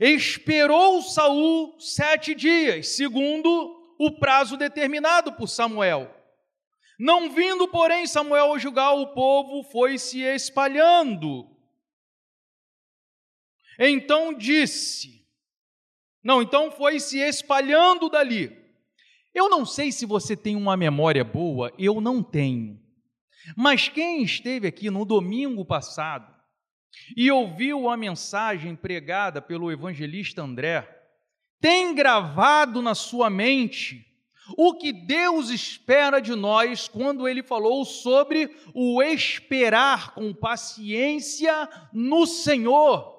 Esperou 0.00 1.02
Saul 1.02 1.76
sete 1.80 2.36
dias, 2.36 2.90
segundo 2.90 3.96
o 3.98 4.16
prazo 4.20 4.56
determinado 4.56 5.32
por 5.32 5.48
Samuel. 5.48 6.08
Não 6.96 7.28
vindo, 7.28 7.66
porém, 7.66 8.06
Samuel 8.06 8.54
a 8.54 8.58
julgar, 8.58 8.92
o 8.92 9.12
povo 9.12 9.64
foi 9.64 9.98
se 9.98 10.20
espalhando. 10.20 11.50
Então 13.76 14.32
disse, 14.32 15.26
não, 16.22 16.40
então 16.40 16.70
foi 16.70 17.00
se 17.00 17.18
espalhando 17.18 18.08
dali. 18.08 18.56
Eu 19.34 19.48
não 19.48 19.66
sei 19.66 19.90
se 19.90 20.06
você 20.06 20.36
tem 20.36 20.54
uma 20.54 20.76
memória 20.76 21.24
boa, 21.24 21.72
eu 21.76 22.00
não 22.00 22.22
tenho. 22.22 22.83
Mas 23.56 23.88
quem 23.88 24.22
esteve 24.22 24.66
aqui 24.66 24.90
no 24.90 25.04
domingo 25.04 25.64
passado 25.64 26.32
e 27.16 27.30
ouviu 27.30 27.88
a 27.88 27.96
mensagem 27.96 28.76
pregada 28.76 29.42
pelo 29.42 29.70
evangelista 29.70 30.42
André, 30.42 30.88
tem 31.60 31.94
gravado 31.94 32.80
na 32.80 32.94
sua 32.94 33.28
mente 33.28 34.06
o 34.56 34.74
que 34.74 34.92
Deus 34.92 35.48
espera 35.48 36.20
de 36.20 36.34
nós 36.34 36.86
quando 36.86 37.26
ele 37.26 37.42
falou 37.42 37.84
sobre 37.84 38.54
o 38.74 39.02
esperar 39.02 40.14
com 40.14 40.34
paciência 40.34 41.68
no 41.92 42.26
Senhor. 42.26 43.13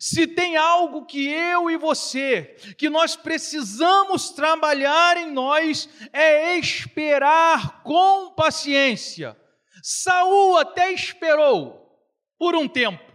Se 0.00 0.26
tem 0.26 0.56
algo 0.56 1.06
que 1.06 1.26
eu 1.28 1.70
e 1.70 1.76
você, 1.76 2.56
que 2.76 2.88
nós 2.88 3.16
precisamos 3.16 4.30
trabalhar 4.30 5.16
em 5.16 5.30
nós, 5.30 5.88
é 6.12 6.56
esperar 6.56 7.82
com 7.82 8.30
paciência. 8.30 9.36
Saul 9.82 10.56
até 10.56 10.92
esperou 10.92 11.88
por 12.38 12.54
um 12.54 12.68
tempo. 12.68 13.08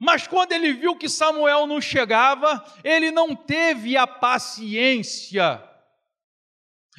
Mas 0.00 0.26
quando 0.26 0.52
ele 0.52 0.72
viu 0.72 0.96
que 0.96 1.08
Samuel 1.08 1.66
não 1.66 1.80
chegava, 1.80 2.64
ele 2.84 3.10
não 3.10 3.34
teve 3.34 3.96
a 3.96 4.06
paciência, 4.06 5.62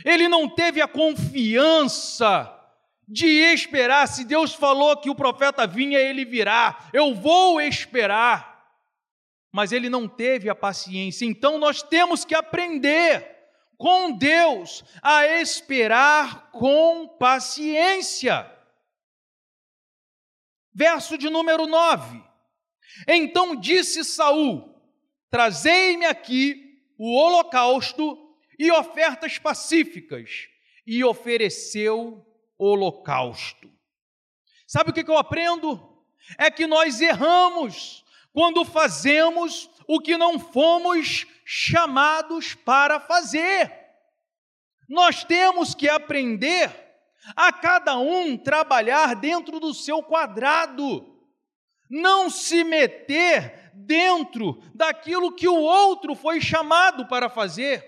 ele 0.03 0.27
não 0.27 0.49
teve 0.49 0.81
a 0.81 0.87
confiança 0.87 2.55
de 3.07 3.25
esperar. 3.25 4.07
Se 4.07 4.23
Deus 4.23 4.53
falou 4.53 4.97
que 4.97 5.09
o 5.09 5.15
profeta 5.15 5.65
vinha, 5.65 5.97
ele 5.97 6.25
virá, 6.25 6.89
eu 6.93 7.15
vou 7.15 7.59
esperar. 7.59 8.48
Mas 9.51 9.71
ele 9.71 9.89
não 9.89 10.07
teve 10.07 10.49
a 10.49 10.55
paciência, 10.55 11.25
então 11.25 11.57
nós 11.57 11.81
temos 11.81 12.23
que 12.23 12.35
aprender 12.35 13.37
com 13.77 14.11
Deus 14.11 14.83
a 15.01 15.25
esperar 15.25 16.51
com 16.51 17.07
paciência. 17.07 18.49
Verso 20.73 21.17
de 21.17 21.29
número 21.29 21.65
9. 21.65 22.21
Então 23.07 23.55
disse 23.55 24.03
Saul: 24.03 24.75
Trazei-me 25.29 26.05
aqui 26.05 26.83
o 26.97 27.15
holocausto 27.15 28.35
e 28.57 28.69
ofertas 28.71 29.39
pacíficas, 29.39 30.47
e 30.85 31.03
ofereceu 31.03 32.25
holocausto. 32.57 33.71
Sabe 34.67 34.91
o 34.91 34.93
que 34.93 35.09
eu 35.09 35.17
aprendo? 35.17 36.03
É 36.37 36.51
que 36.51 36.67
nós 36.67 36.99
erramos 36.99 38.03
quando 38.39 38.63
fazemos 38.63 39.69
o 39.85 39.99
que 39.99 40.15
não 40.15 40.39
fomos 40.39 41.27
chamados 41.43 42.55
para 42.55 42.97
fazer. 42.97 43.69
Nós 44.87 45.25
temos 45.25 45.75
que 45.75 45.89
aprender 45.89 46.73
a 47.35 47.51
cada 47.51 47.97
um 47.97 48.37
trabalhar 48.37 49.13
dentro 49.13 49.59
do 49.59 49.73
seu 49.73 50.01
quadrado 50.01 51.05
não 51.89 52.29
se 52.29 52.63
meter 52.63 53.73
dentro 53.73 54.63
daquilo 54.73 55.35
que 55.35 55.49
o 55.49 55.59
outro 55.59 56.15
foi 56.15 56.39
chamado 56.39 57.09
para 57.09 57.29
fazer. 57.29 57.83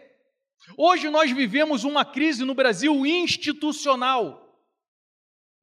Hoje 0.78 1.10
nós 1.10 1.32
vivemos 1.32 1.86
uma 1.86 2.04
crise 2.04 2.44
no 2.44 2.54
Brasil 2.54 3.06
institucional. 3.06 4.54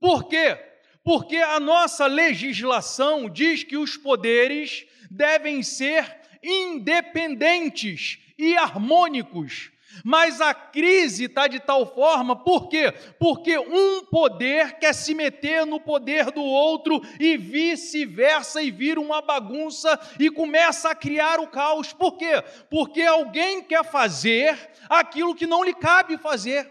Por 0.00 0.28
quê? 0.28 0.67
Porque 1.08 1.36
a 1.36 1.58
nossa 1.58 2.06
legislação 2.06 3.30
diz 3.30 3.64
que 3.64 3.78
os 3.78 3.96
poderes 3.96 4.84
devem 5.10 5.62
ser 5.62 6.04
independentes 6.42 8.18
e 8.36 8.54
harmônicos 8.54 9.70
mas 10.04 10.40
a 10.40 10.52
crise 10.52 11.24
está 11.24 11.48
de 11.48 11.58
tal 11.58 11.92
forma, 11.94 12.36
por 12.36 12.68
quê? 12.68 12.92
Porque 13.18 13.58
um 13.58 14.04
poder 14.04 14.78
quer 14.78 14.92
se 14.92 15.14
meter 15.14 15.64
no 15.64 15.80
poder 15.80 16.30
do 16.30 16.42
outro 16.42 17.00
e 17.18 17.38
vice-versa, 17.38 18.62
e 18.62 18.70
vira 18.70 19.00
uma 19.00 19.22
bagunça 19.22 19.98
e 20.20 20.30
começa 20.30 20.90
a 20.90 20.94
criar 20.94 21.40
o 21.40 21.48
caos. 21.48 21.92
Por 21.92 22.18
quê? 22.18 22.44
Porque 22.70 23.02
alguém 23.02 23.64
quer 23.64 23.82
fazer 23.82 24.70
aquilo 24.90 25.34
que 25.34 25.46
não 25.46 25.64
lhe 25.64 25.74
cabe 25.74 26.18
fazer. 26.18 26.70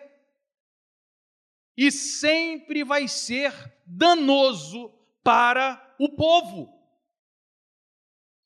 E 1.76 1.91
sempre 1.91 2.84
vai 2.84 3.08
ser 3.08 3.52
danoso 3.88 4.93
para 5.23 5.95
o 5.97 6.10
povo. 6.10 6.78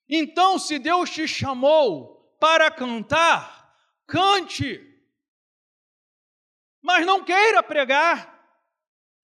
Então, 0.08 0.60
se 0.60 0.77
Deus 0.77 1.10
te 1.10 1.27
chamou 1.27 2.36
para 2.39 2.69
cantar, 2.69 3.75
cante, 4.06 4.88
mas 6.82 7.06
não 7.06 7.23
queira 7.23 7.63
pregar, 7.63 8.30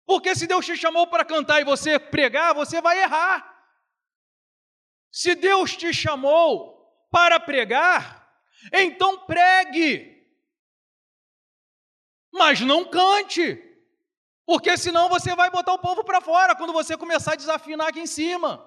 porque 0.05 0.33
se 0.35 0.47
Deus 0.47 0.65
te 0.65 0.75
chamou 0.75 1.07
para 1.07 1.25
cantar 1.25 1.61
e 1.61 1.65
você 1.65 1.99
pregar, 1.99 2.53
você 2.53 2.81
vai 2.81 3.01
errar. 3.01 3.55
Se 5.11 5.35
Deus 5.35 5.75
te 5.75 5.93
chamou 5.93 6.77
para 7.11 7.39
pregar, 7.39 8.41
então 8.71 9.25
pregue, 9.25 10.25
mas 12.31 12.61
não 12.61 12.85
cante, 12.85 13.66
porque 14.47 14.77
senão 14.77 15.09
você 15.09 15.35
vai 15.35 15.49
botar 15.49 15.73
o 15.73 15.79
povo 15.79 16.05
para 16.05 16.21
fora 16.21 16.55
quando 16.55 16.71
você 16.71 16.95
começar 16.95 17.33
a 17.33 17.35
desafinar 17.35 17.89
aqui 17.89 17.99
em 17.99 18.07
cima. 18.07 18.65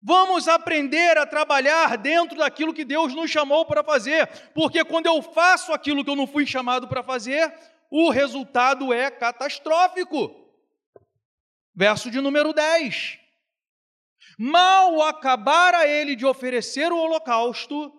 Vamos 0.00 0.46
aprender 0.46 1.18
a 1.18 1.26
trabalhar 1.26 1.98
dentro 1.98 2.38
daquilo 2.38 2.72
que 2.72 2.84
Deus 2.84 3.12
nos 3.12 3.28
chamou 3.28 3.66
para 3.66 3.82
fazer, 3.82 4.28
porque 4.54 4.84
quando 4.84 5.06
eu 5.06 5.20
faço 5.20 5.72
aquilo 5.72 6.04
que 6.04 6.10
eu 6.10 6.14
não 6.14 6.28
fui 6.28 6.46
chamado 6.46 6.86
para 6.86 7.02
fazer, 7.02 7.52
o 7.90 8.10
resultado 8.10 8.92
é 8.92 9.10
catastrófico. 9.10 10.36
Verso 11.74 12.12
de 12.12 12.20
número 12.20 12.52
10. 12.52 13.18
Mal 14.38 15.02
acabara 15.02 15.84
ele 15.88 16.14
de 16.14 16.24
oferecer 16.24 16.92
o 16.92 16.96
holocausto, 16.96 17.92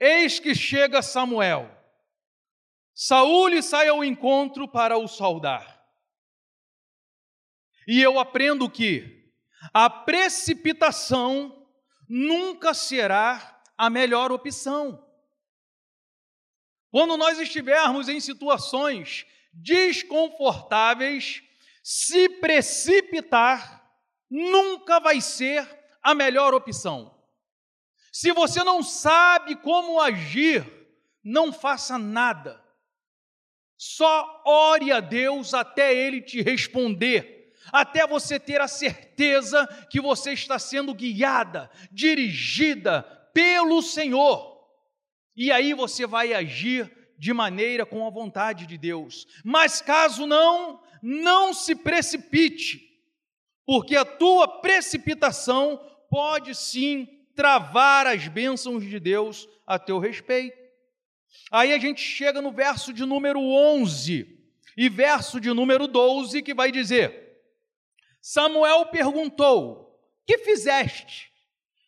eis 0.00 0.40
que 0.40 0.54
chega 0.54 1.02
Samuel. 1.02 1.79
Saúl 2.94 3.48
lhe 3.48 3.62
sai 3.62 3.88
ao 3.88 4.04
encontro 4.04 4.68
para 4.68 4.98
o 4.98 5.08
saudar. 5.08 5.80
E 7.86 8.00
eu 8.00 8.18
aprendo 8.18 8.68
que 8.70 9.32
a 9.72 9.88
precipitação 9.88 11.66
nunca 12.08 12.74
será 12.74 13.62
a 13.76 13.88
melhor 13.88 14.32
opção. 14.32 15.06
Quando 16.90 17.16
nós 17.16 17.38
estivermos 17.38 18.08
em 18.08 18.20
situações 18.20 19.26
desconfortáveis, 19.52 21.42
se 21.82 22.28
precipitar 22.28 23.80
nunca 24.28 25.00
vai 25.00 25.20
ser 25.20 25.66
a 26.02 26.14
melhor 26.14 26.54
opção. 26.54 27.16
Se 28.12 28.32
você 28.32 28.64
não 28.64 28.82
sabe 28.82 29.56
como 29.56 30.00
agir, 30.00 30.66
não 31.22 31.52
faça 31.52 31.96
nada. 31.98 32.62
Só 33.82 34.42
ore 34.44 34.92
a 34.92 35.00
Deus 35.00 35.54
até 35.54 35.94
Ele 35.94 36.20
te 36.20 36.42
responder 36.42 37.38
até 37.72 38.06
você 38.06 38.38
ter 38.38 38.60
a 38.60 38.68
certeza 38.68 39.66
que 39.88 40.00
você 40.00 40.32
está 40.32 40.58
sendo 40.58 40.92
guiada, 40.92 41.70
dirigida 41.90 43.02
pelo 43.32 43.80
Senhor. 43.80 44.68
E 45.34 45.50
aí 45.50 45.72
você 45.72 46.06
vai 46.06 46.34
agir 46.34 46.90
de 47.16 47.32
maneira 47.32 47.86
com 47.86 48.06
a 48.06 48.10
vontade 48.10 48.66
de 48.66 48.76
Deus. 48.76 49.26
Mas 49.42 49.80
caso 49.80 50.26
não, 50.26 50.82
não 51.02 51.54
se 51.54 51.74
precipite, 51.74 52.80
porque 53.64 53.96
a 53.96 54.04
tua 54.04 54.60
precipitação 54.60 55.80
pode 56.10 56.54
sim 56.54 57.08
travar 57.34 58.06
as 58.06 58.28
bênçãos 58.28 58.84
de 58.84 59.00
Deus 59.00 59.48
a 59.66 59.78
teu 59.78 59.98
respeito. 59.98 60.59
Aí 61.50 61.72
a 61.72 61.78
gente 61.78 62.00
chega 62.00 62.40
no 62.40 62.52
verso 62.52 62.92
de 62.92 63.04
número 63.04 63.40
11 63.40 64.38
e 64.76 64.88
verso 64.88 65.40
de 65.40 65.52
número 65.52 65.86
12 65.86 66.42
que 66.42 66.54
vai 66.54 66.70
dizer: 66.70 67.40
Samuel 68.20 68.86
perguntou: 68.86 69.98
Que 70.26 70.38
fizeste? 70.38 71.30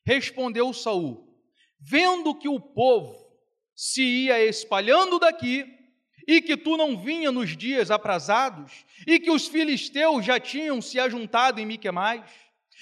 Respondeu 0.04 0.72
Saul: 0.72 1.32
Vendo 1.78 2.34
que 2.34 2.48
o 2.48 2.60
povo 2.60 3.22
se 3.74 4.02
ia 4.02 4.44
espalhando 4.44 5.18
daqui, 5.18 5.66
e 6.26 6.40
que 6.40 6.56
tu 6.56 6.76
não 6.76 6.96
vinha 6.96 7.32
nos 7.32 7.56
dias 7.56 7.90
aprazados, 7.90 8.84
e 9.06 9.18
que 9.18 9.30
os 9.30 9.48
filisteus 9.48 10.24
já 10.24 10.38
tinham 10.38 10.80
se 10.80 11.00
ajuntado 11.00 11.60
em 11.60 11.66
Miquemais, 11.66 12.24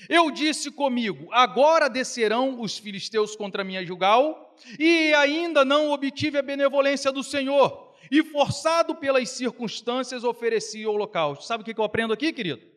eu 0.09 0.31
disse 0.31 0.71
comigo: 0.71 1.29
Agora 1.33 1.89
descerão 1.89 2.61
os 2.61 2.79
filisteus 2.79 3.37
contra 3.37 3.65
mim 3.65 3.77
a 3.77 3.85
Jugal, 3.85 4.50
e 4.79 5.13
ainda 5.15 5.65
não 5.65 5.91
obtive 5.91 6.39
a 6.39 6.43
benevolência 6.43 7.11
do 7.13 7.23
Senhor, 7.23 7.95
e 8.11 8.23
forçado 8.23 8.95
pelas 8.95 9.31
circunstâncias 9.31 10.25
ofereci 10.25 10.87
o 10.87 10.93
holocausto. 10.93 11.45
Sabe 11.45 11.63
o 11.63 11.65
que 11.65 11.79
eu 11.79 11.85
aprendo 11.85 12.13
aqui, 12.13 12.33
querido? 12.33 12.71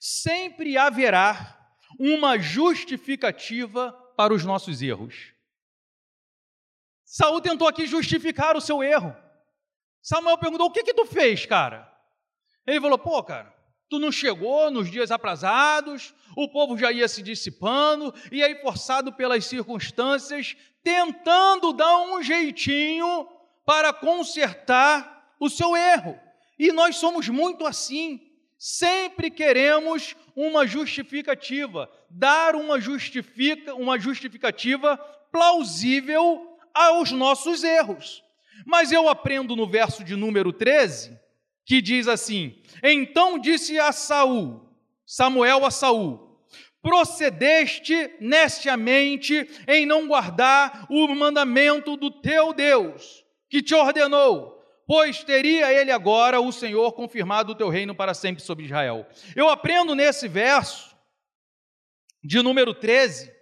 sempre 0.00 0.78
haverá 0.78 1.58
uma 1.98 2.38
justificativa 2.38 3.92
para 4.16 4.32
os 4.32 4.44
nossos 4.44 4.80
erros. 4.80 5.34
Saul 7.04 7.40
tentou 7.40 7.68
aqui 7.68 7.86
justificar 7.86 8.56
o 8.56 8.60
seu 8.60 8.82
erro. 8.82 9.14
Samuel 10.00 10.38
perguntou: 10.38 10.68
"O 10.68 10.72
que 10.72 10.82
que 10.82 10.94
tu 10.94 11.04
fez, 11.04 11.44
cara?" 11.44 11.86
Ele 12.66 12.80
falou: 12.80 12.98
"Pô, 12.98 13.22
cara, 13.22 13.54
tu 13.90 13.98
não 13.98 14.10
chegou 14.10 14.70
nos 14.70 14.90
dias 14.90 15.10
aprazados, 15.10 16.14
o 16.36 16.48
povo 16.48 16.78
já 16.78 16.90
ia 16.92 17.08
se 17.08 17.22
dissipando, 17.22 18.14
e 18.30 18.42
aí 18.42 18.54
forçado 18.62 19.12
pelas 19.12 19.44
circunstâncias, 19.44 20.56
tentando 20.82 21.72
dar 21.72 21.98
um 22.02 22.22
jeitinho 22.22 23.28
para 23.66 23.92
consertar 23.92 25.34
o 25.38 25.50
seu 25.50 25.76
erro. 25.76 26.18
E 26.58 26.72
nós 26.72 26.96
somos 26.96 27.28
muito 27.28 27.66
assim 27.66 28.30
sempre 28.60 29.30
queremos 29.30 30.14
uma 30.36 30.66
justificativa, 30.66 31.90
dar 32.10 32.54
uma, 32.54 32.78
justifica, 32.78 33.74
uma 33.74 33.98
justificativa 33.98 34.98
plausível 35.32 36.58
aos 36.74 37.10
nossos 37.10 37.64
erros. 37.64 38.22
Mas 38.66 38.92
eu 38.92 39.08
aprendo 39.08 39.56
no 39.56 39.66
verso 39.66 40.04
de 40.04 40.14
número 40.14 40.52
13, 40.52 41.18
que 41.70 41.80
diz 41.80 42.08
assim: 42.08 42.60
Então 42.82 43.38
disse 43.38 43.78
a 43.78 43.92
Saul, 43.92 44.60
Samuel 45.06 45.64
a 45.64 45.70
Saul: 45.70 46.36
Procedeste 46.82 48.10
nestiamente 48.20 49.48
em 49.68 49.86
não 49.86 50.08
guardar 50.08 50.88
o 50.90 51.06
mandamento 51.14 51.96
do 51.96 52.10
teu 52.10 52.52
Deus, 52.52 53.24
que 53.48 53.62
te 53.62 53.72
ordenou, 53.72 54.60
pois 54.84 55.22
teria 55.22 55.72
ele 55.72 55.92
agora, 55.92 56.40
o 56.40 56.50
Senhor, 56.50 56.90
confirmado 56.94 57.52
o 57.52 57.54
teu 57.54 57.68
reino 57.68 57.94
para 57.94 58.14
sempre 58.14 58.42
sobre 58.42 58.64
Israel. 58.64 59.06
Eu 59.36 59.48
aprendo 59.48 59.94
nesse 59.94 60.26
verso, 60.26 60.96
de 62.20 62.42
número 62.42 62.74
13, 62.74 63.32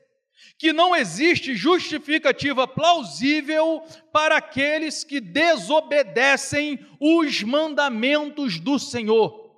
que 0.58 0.72
não 0.72 0.94
existe 0.94 1.54
justificativa 1.54 2.66
plausível 2.66 3.80
para 4.12 4.38
aqueles 4.38 5.04
que 5.04 5.20
desobedecem 5.20 6.84
os 7.00 7.42
mandamentos 7.44 8.58
do 8.58 8.76
Senhor. 8.78 9.48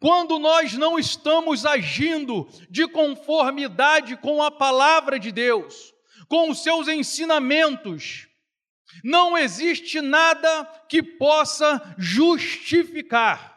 Quando 0.00 0.38
nós 0.38 0.72
não 0.74 0.98
estamos 0.98 1.66
agindo 1.66 2.48
de 2.70 2.88
conformidade 2.88 4.16
com 4.16 4.42
a 4.42 4.50
palavra 4.50 5.18
de 5.18 5.30
Deus, 5.30 5.92
com 6.28 6.50
os 6.50 6.62
seus 6.62 6.88
ensinamentos, 6.88 8.26
não 9.04 9.36
existe 9.36 10.00
nada 10.00 10.64
que 10.88 11.02
possa 11.02 11.94
justificar. 11.98 13.55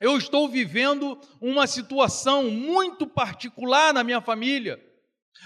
Eu 0.00 0.16
estou 0.16 0.48
vivendo 0.48 1.20
uma 1.40 1.66
situação 1.66 2.44
muito 2.44 3.06
particular 3.06 3.92
na 3.92 4.02
minha 4.02 4.22
família, 4.22 4.82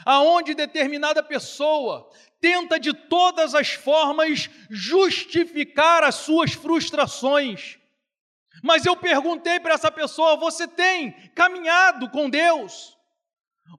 aonde 0.07 0.55
determinada 0.55 1.25
pessoa 1.25 2.09
tenta 2.41 2.79
de 2.79 2.93
todas 2.93 3.55
as 3.55 3.73
formas 3.73 4.49
justificar 4.71 6.05
as 6.05 6.15
suas 6.15 6.53
frustrações. 6.53 7.79
Mas 8.63 8.87
eu 8.87 8.97
perguntei 8.97 9.59
para 9.59 9.75
essa 9.75 9.91
pessoa: 9.91 10.37
você 10.37 10.69
tem 10.69 11.11
caminhado 11.35 12.09
com 12.11 12.31
Deus? 12.31 12.97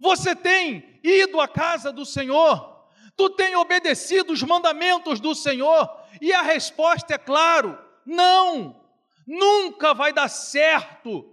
Você 0.02 0.36
tem 0.36 1.00
ido 1.04 1.40
à 1.40 1.48
casa 1.48 1.92
do 1.94 2.06
Senhor? 2.06 2.76
Tu 3.16 3.30
tem 3.30 3.56
obedecido 3.56 4.34
os 4.34 4.44
mandamentos 4.44 5.22
do 5.22 5.34
Senhor? 5.34 5.90
E 6.20 6.34
a 6.34 6.42
resposta 6.42 7.14
é 7.14 7.18
claro: 7.18 7.80
não, 8.06 8.85
nunca 9.26 9.94
vai 9.94 10.14
dar 10.14 10.30
certo. 10.30 11.32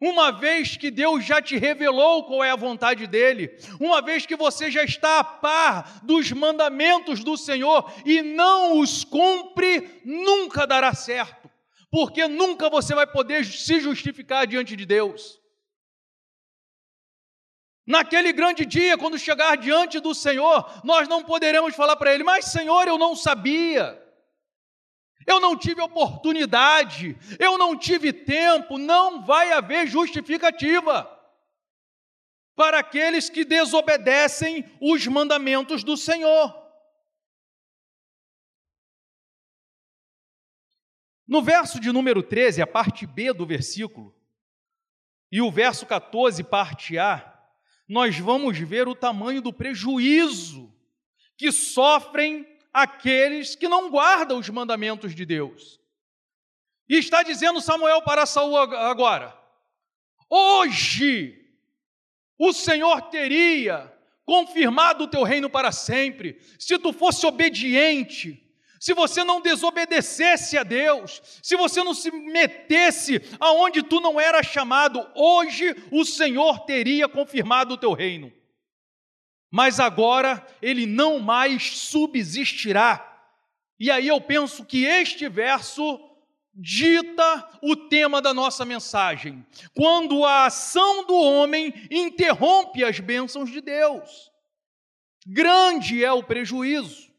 Uma 0.00 0.32
vez 0.32 0.76
que 0.76 0.90
Deus 0.90 1.24
já 1.24 1.40
te 1.40 1.56
revelou 1.56 2.24
qual 2.24 2.42
é 2.42 2.50
a 2.50 2.56
vontade 2.56 3.06
dele, 3.06 3.56
uma 3.78 4.02
vez 4.02 4.26
que 4.26 4.34
você 4.34 4.68
já 4.68 4.82
está 4.82 5.20
a 5.20 5.24
par 5.24 6.00
dos 6.02 6.32
mandamentos 6.32 7.22
do 7.22 7.36
Senhor 7.36 7.88
e 8.04 8.20
não 8.20 8.80
os 8.80 9.04
cumpre, 9.04 10.02
nunca 10.04 10.66
dará 10.66 10.92
certo, 10.92 11.48
porque 11.88 12.26
nunca 12.26 12.68
você 12.68 12.96
vai 12.96 13.06
poder 13.06 13.44
se 13.44 13.78
justificar 13.78 14.44
diante 14.44 14.74
de 14.74 14.84
Deus. 14.84 15.40
Naquele 17.86 18.32
grande 18.32 18.64
dia, 18.64 18.98
quando 18.98 19.16
chegar 19.16 19.56
diante 19.56 20.00
do 20.00 20.14
Senhor, 20.14 20.68
nós 20.82 21.06
não 21.06 21.22
poderemos 21.22 21.76
falar 21.76 21.94
para 21.94 22.12
Ele, 22.12 22.24
mas 22.24 22.46
Senhor, 22.46 22.88
eu 22.88 22.98
não 22.98 23.14
sabia, 23.14 24.00
eu 25.26 25.40
não 25.40 25.56
tive 25.56 25.80
oportunidade, 25.80 27.16
eu 27.38 27.56
não 27.58 27.76
tive 27.76 28.12
tempo, 28.12 28.78
não 28.78 29.24
vai 29.24 29.52
haver 29.52 29.86
justificativa 29.86 31.08
para 32.54 32.78
aqueles 32.78 33.30
que 33.30 33.44
desobedecem 33.44 34.64
os 34.80 35.06
mandamentos 35.06 35.82
do 35.82 35.96
Senhor. 35.96 36.60
No 41.26 41.40
verso 41.42 41.80
de 41.80 41.90
número 41.90 42.22
13, 42.22 42.60
a 42.60 42.66
parte 42.66 43.06
B 43.06 43.32
do 43.32 43.46
versículo, 43.46 44.14
e 45.30 45.40
o 45.40 45.50
verso 45.50 45.86
14, 45.86 46.44
parte 46.44 46.98
A, 46.98 47.32
nós 47.88 48.18
vamos 48.18 48.58
ver 48.58 48.86
o 48.86 48.94
tamanho 48.94 49.40
do 49.40 49.52
prejuízo 49.52 50.70
que 51.38 51.50
sofrem 51.50 52.46
aqueles 52.72 53.54
que 53.54 53.68
não 53.68 53.90
guardam 53.90 54.38
os 54.38 54.48
mandamentos 54.48 55.14
de 55.14 55.26
Deus. 55.26 55.80
E 56.88 56.98
está 56.98 57.22
dizendo 57.22 57.60
Samuel 57.60 58.02
para 58.02 58.26
Saul 58.26 58.56
agora: 58.56 59.36
hoje 60.28 61.38
o 62.38 62.52
Senhor 62.52 63.02
teria 63.02 63.92
confirmado 64.24 65.04
o 65.04 65.08
teu 65.08 65.22
reino 65.22 65.50
para 65.50 65.72
sempre, 65.72 66.40
se 66.58 66.78
tu 66.78 66.92
fosse 66.92 67.26
obediente, 67.26 68.42
se 68.80 68.94
você 68.94 69.22
não 69.22 69.40
desobedecesse 69.40 70.58
a 70.58 70.62
Deus, 70.62 71.22
se 71.42 71.56
você 71.56 71.84
não 71.84 71.94
se 71.94 72.10
metesse 72.10 73.20
aonde 73.38 73.82
tu 73.82 74.00
não 74.00 74.20
era 74.20 74.42
chamado, 74.42 75.08
hoje 75.14 75.76
o 75.90 76.04
Senhor 76.04 76.60
teria 76.64 77.08
confirmado 77.08 77.74
o 77.74 77.78
teu 77.78 77.92
reino. 77.92 78.32
Mas 79.52 79.78
agora 79.78 80.44
ele 80.62 80.86
não 80.86 81.18
mais 81.18 81.78
subsistirá. 81.78 83.06
E 83.78 83.90
aí 83.90 84.08
eu 84.08 84.18
penso 84.18 84.64
que 84.64 84.86
este 84.86 85.28
verso 85.28 86.00
dita 86.54 87.58
o 87.62 87.76
tema 87.76 88.22
da 88.22 88.32
nossa 88.32 88.64
mensagem. 88.64 89.46
Quando 89.74 90.24
a 90.24 90.46
ação 90.46 91.04
do 91.04 91.14
homem 91.14 91.72
interrompe 91.90 92.82
as 92.82 92.98
bênçãos 92.98 93.50
de 93.50 93.60
Deus. 93.60 94.32
Grande 95.26 96.02
é 96.02 96.10
o 96.10 96.24
prejuízo. 96.24 97.12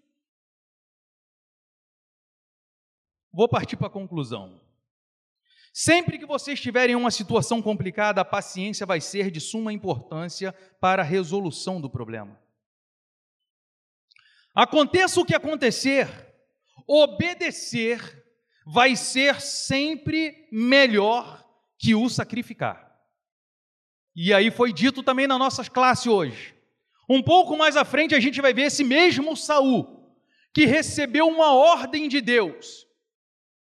Vou 3.32 3.48
partir 3.48 3.78
para 3.78 3.88
a 3.88 3.92
conclusão. 3.92 4.60
Sempre 5.74 6.19
que 6.19 6.26
você 6.28 6.53
estiver 6.53 6.88
em 6.91 6.95
uma 6.95 7.09
situação 7.09 7.59
complicada, 7.59 8.21
a 8.21 8.26
paciência 8.26 8.86
vai 8.86 9.01
ser 9.01 9.32
de 9.32 9.41
suma 9.41 9.74
importância 9.74 10.53
para 10.80 11.01
a 11.01 11.05
resolução 11.05 11.82
do 11.82 11.89
problema. 11.89 12.39
Aconteça 14.53 15.19
o 15.19 15.26
que 15.26 15.34
acontecer, 15.34 16.07
obedecer 16.88 18.24
vai 18.67 18.95
ser 18.95 19.41
sempre 19.41 20.47
melhor 20.51 21.43
que 21.80 21.95
o 21.95 22.07
sacrificar. 22.07 22.95
E 24.15 24.32
aí 24.32 24.51
foi 24.51 24.71
dito 24.71 25.01
também 25.01 25.26
na 25.26 25.39
nossa 25.39 25.67
classe 25.67 26.07
hoje. 26.07 26.53
Um 27.09 27.21
pouco 27.21 27.57
mais 27.57 27.76
à 27.76 27.84
frente 27.84 28.13
a 28.13 28.19
gente 28.19 28.39
vai 28.39 28.53
ver 28.53 28.67
esse 28.67 28.84
mesmo 28.84 29.36
Saul 29.36 30.15
que 30.53 30.67
recebeu 30.67 31.28
uma 31.28 31.55
ordem 31.55 32.07
de 32.07 32.21
Deus 32.21 32.86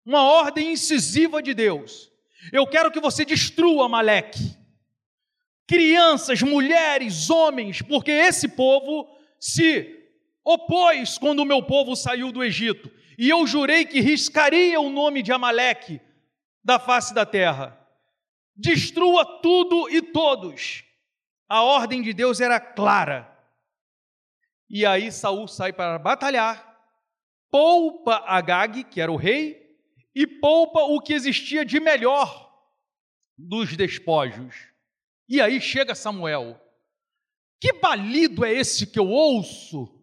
uma 0.07 0.23
ordem 0.23 0.73
incisiva 0.73 1.43
de 1.43 1.53
Deus. 1.53 2.09
Eu 2.53 2.65
quero 2.65 2.93
que 2.93 3.01
você 3.01 3.25
destrua 3.25 3.89
Maleque. 3.89 4.57
Crianças, 5.67 6.41
mulheres, 6.43 7.29
homens, 7.29 7.83
porque 7.83 8.13
esse 8.13 8.47
povo 8.47 9.09
se 9.41 9.93
opôs 10.45 11.19
quando 11.19 11.41
o 11.41 11.45
meu 11.45 11.61
povo 11.61 11.97
saiu 11.97 12.31
do 12.31 12.45
Egito. 12.45 12.89
E 13.19 13.29
eu 13.29 13.45
jurei 13.49 13.85
que 13.85 14.01
riscaria 14.01 14.81
o 14.81 14.91
nome 14.91 15.23
de 15.23 15.33
Amaleque 15.33 16.01
da 16.63 16.79
face 16.79 17.13
da 17.13 17.27
terra. 17.27 17.77
Destrua 18.55 19.41
tudo 19.43 19.91
e 19.91 20.01
todos. 20.01 20.85
A 21.49 21.63
ordem 21.63 22.01
de 22.01 22.13
Deus 22.13 22.41
era 22.41 22.61
clara. 22.61 23.29
E 24.71 24.87
aí 24.87 25.11
Saul 25.11 25.49
sai 25.49 25.73
para 25.73 25.99
batalhar, 25.99 26.77
poupa 27.51 28.23
Agag, 28.27 28.85
que 28.85 29.01
era 29.01 29.11
o 29.11 29.17
rei, 29.17 29.66
e 30.17 30.27
poupa 30.27 30.81
o 30.81 30.99
que 30.99 31.13
existia 31.13 31.63
de 31.63 31.79
melhor 31.79 32.51
dos 33.37 33.77
despojos. 33.77 34.55
E 35.29 35.43
aí 35.43 35.61
chega 35.61 35.95
Samuel. 35.95 36.59
Que 37.61 37.75
balido 37.75 38.43
é 38.43 38.51
esse 38.51 38.87
que 38.87 38.99
eu 38.99 39.11
ouço? 39.11 39.95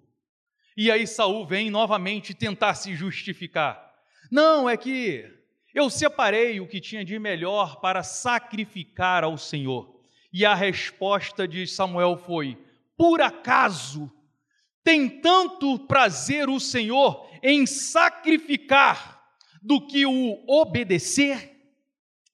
E 0.78 0.92
aí 0.92 1.08
Saul 1.08 1.48
vem 1.48 1.72
novamente 1.72 2.36
tentar 2.36 2.76
se 2.76 2.94
justificar. 2.94 3.92
Não, 4.30 4.70
é 4.70 4.78
que 4.78 5.28
eu 5.74 5.90
separei 5.90 6.60
o 6.60 6.68
que 6.68 6.80
tinha 6.80 7.04
de 7.04 7.18
melhor 7.18 7.82
para 7.82 8.04
sacrificar 8.04 9.24
ao 9.24 9.36
Senhor. 9.36 10.00
E 10.32 10.46
a 10.46 10.54
resposta 10.54 11.48
de 11.48 11.66
Samuel 11.66 12.18
foi: 12.18 12.56
Por 12.96 13.20
acaso 13.20 14.12
tem 14.84 15.10
tanto 15.10 15.80
prazer 15.88 16.50
o 16.50 16.60
Senhor 16.60 17.28
em 17.42 17.66
sacrificar 17.66 19.23
do 19.64 19.80
que 19.80 20.06
o 20.06 20.44
obedecer, 20.48 21.52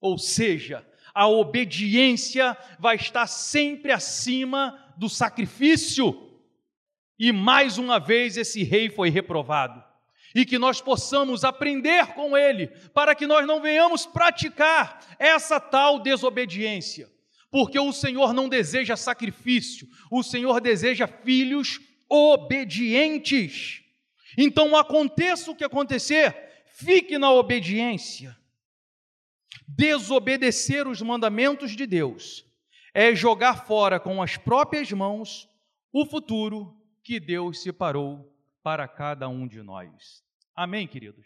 ou 0.02 0.18
seja, 0.18 0.86
a 1.14 1.28
obediência 1.28 2.58
vai 2.80 2.96
estar 2.96 3.28
sempre 3.28 3.92
acima 3.92 4.94
do 4.98 5.08
sacrifício. 5.08 6.28
E 7.18 7.32
mais 7.32 7.78
uma 7.78 8.00
vez 8.00 8.38
esse 8.38 8.64
rei 8.64 8.90
foi 8.90 9.10
reprovado. 9.10 9.84
E 10.34 10.46
que 10.46 10.58
nós 10.58 10.80
possamos 10.80 11.44
aprender 11.44 12.08
com 12.14 12.38
ele, 12.38 12.68
para 12.94 13.14
que 13.14 13.28
nós 13.28 13.46
não 13.46 13.62
venhamos 13.62 14.06
praticar 14.06 15.02
essa 15.20 15.60
tal 15.60 16.00
desobediência. 16.00 17.10
Porque 17.52 17.80
o 17.80 17.92
Senhor 17.92 18.34
não 18.34 18.48
deseja 18.48 18.96
sacrifício, 18.96 19.88
o 20.12 20.22
Senhor 20.24 20.62
deseja 20.62 21.08
filhos 21.08 21.80
obedientes. 22.08 23.82
Então, 24.38 24.76
aconteça 24.78 25.52
o 25.52 25.56
que 25.56 25.64
acontecer, 25.64 26.49
Fique 26.80 27.18
na 27.18 27.30
obediência. 27.34 28.38
Desobedecer 29.68 30.88
os 30.88 31.02
mandamentos 31.02 31.76
de 31.76 31.86
Deus 31.86 32.46
é 32.94 33.14
jogar 33.14 33.66
fora 33.66 34.00
com 34.00 34.22
as 34.22 34.38
próprias 34.38 34.90
mãos 34.94 35.50
o 35.92 36.06
futuro 36.06 36.74
que 37.04 37.20
Deus 37.20 37.62
separou 37.62 38.34
para 38.64 38.88
cada 38.88 39.28
um 39.28 39.46
de 39.46 39.62
nós. 39.62 40.24
Amém, 40.56 40.88
queridos? 40.88 41.26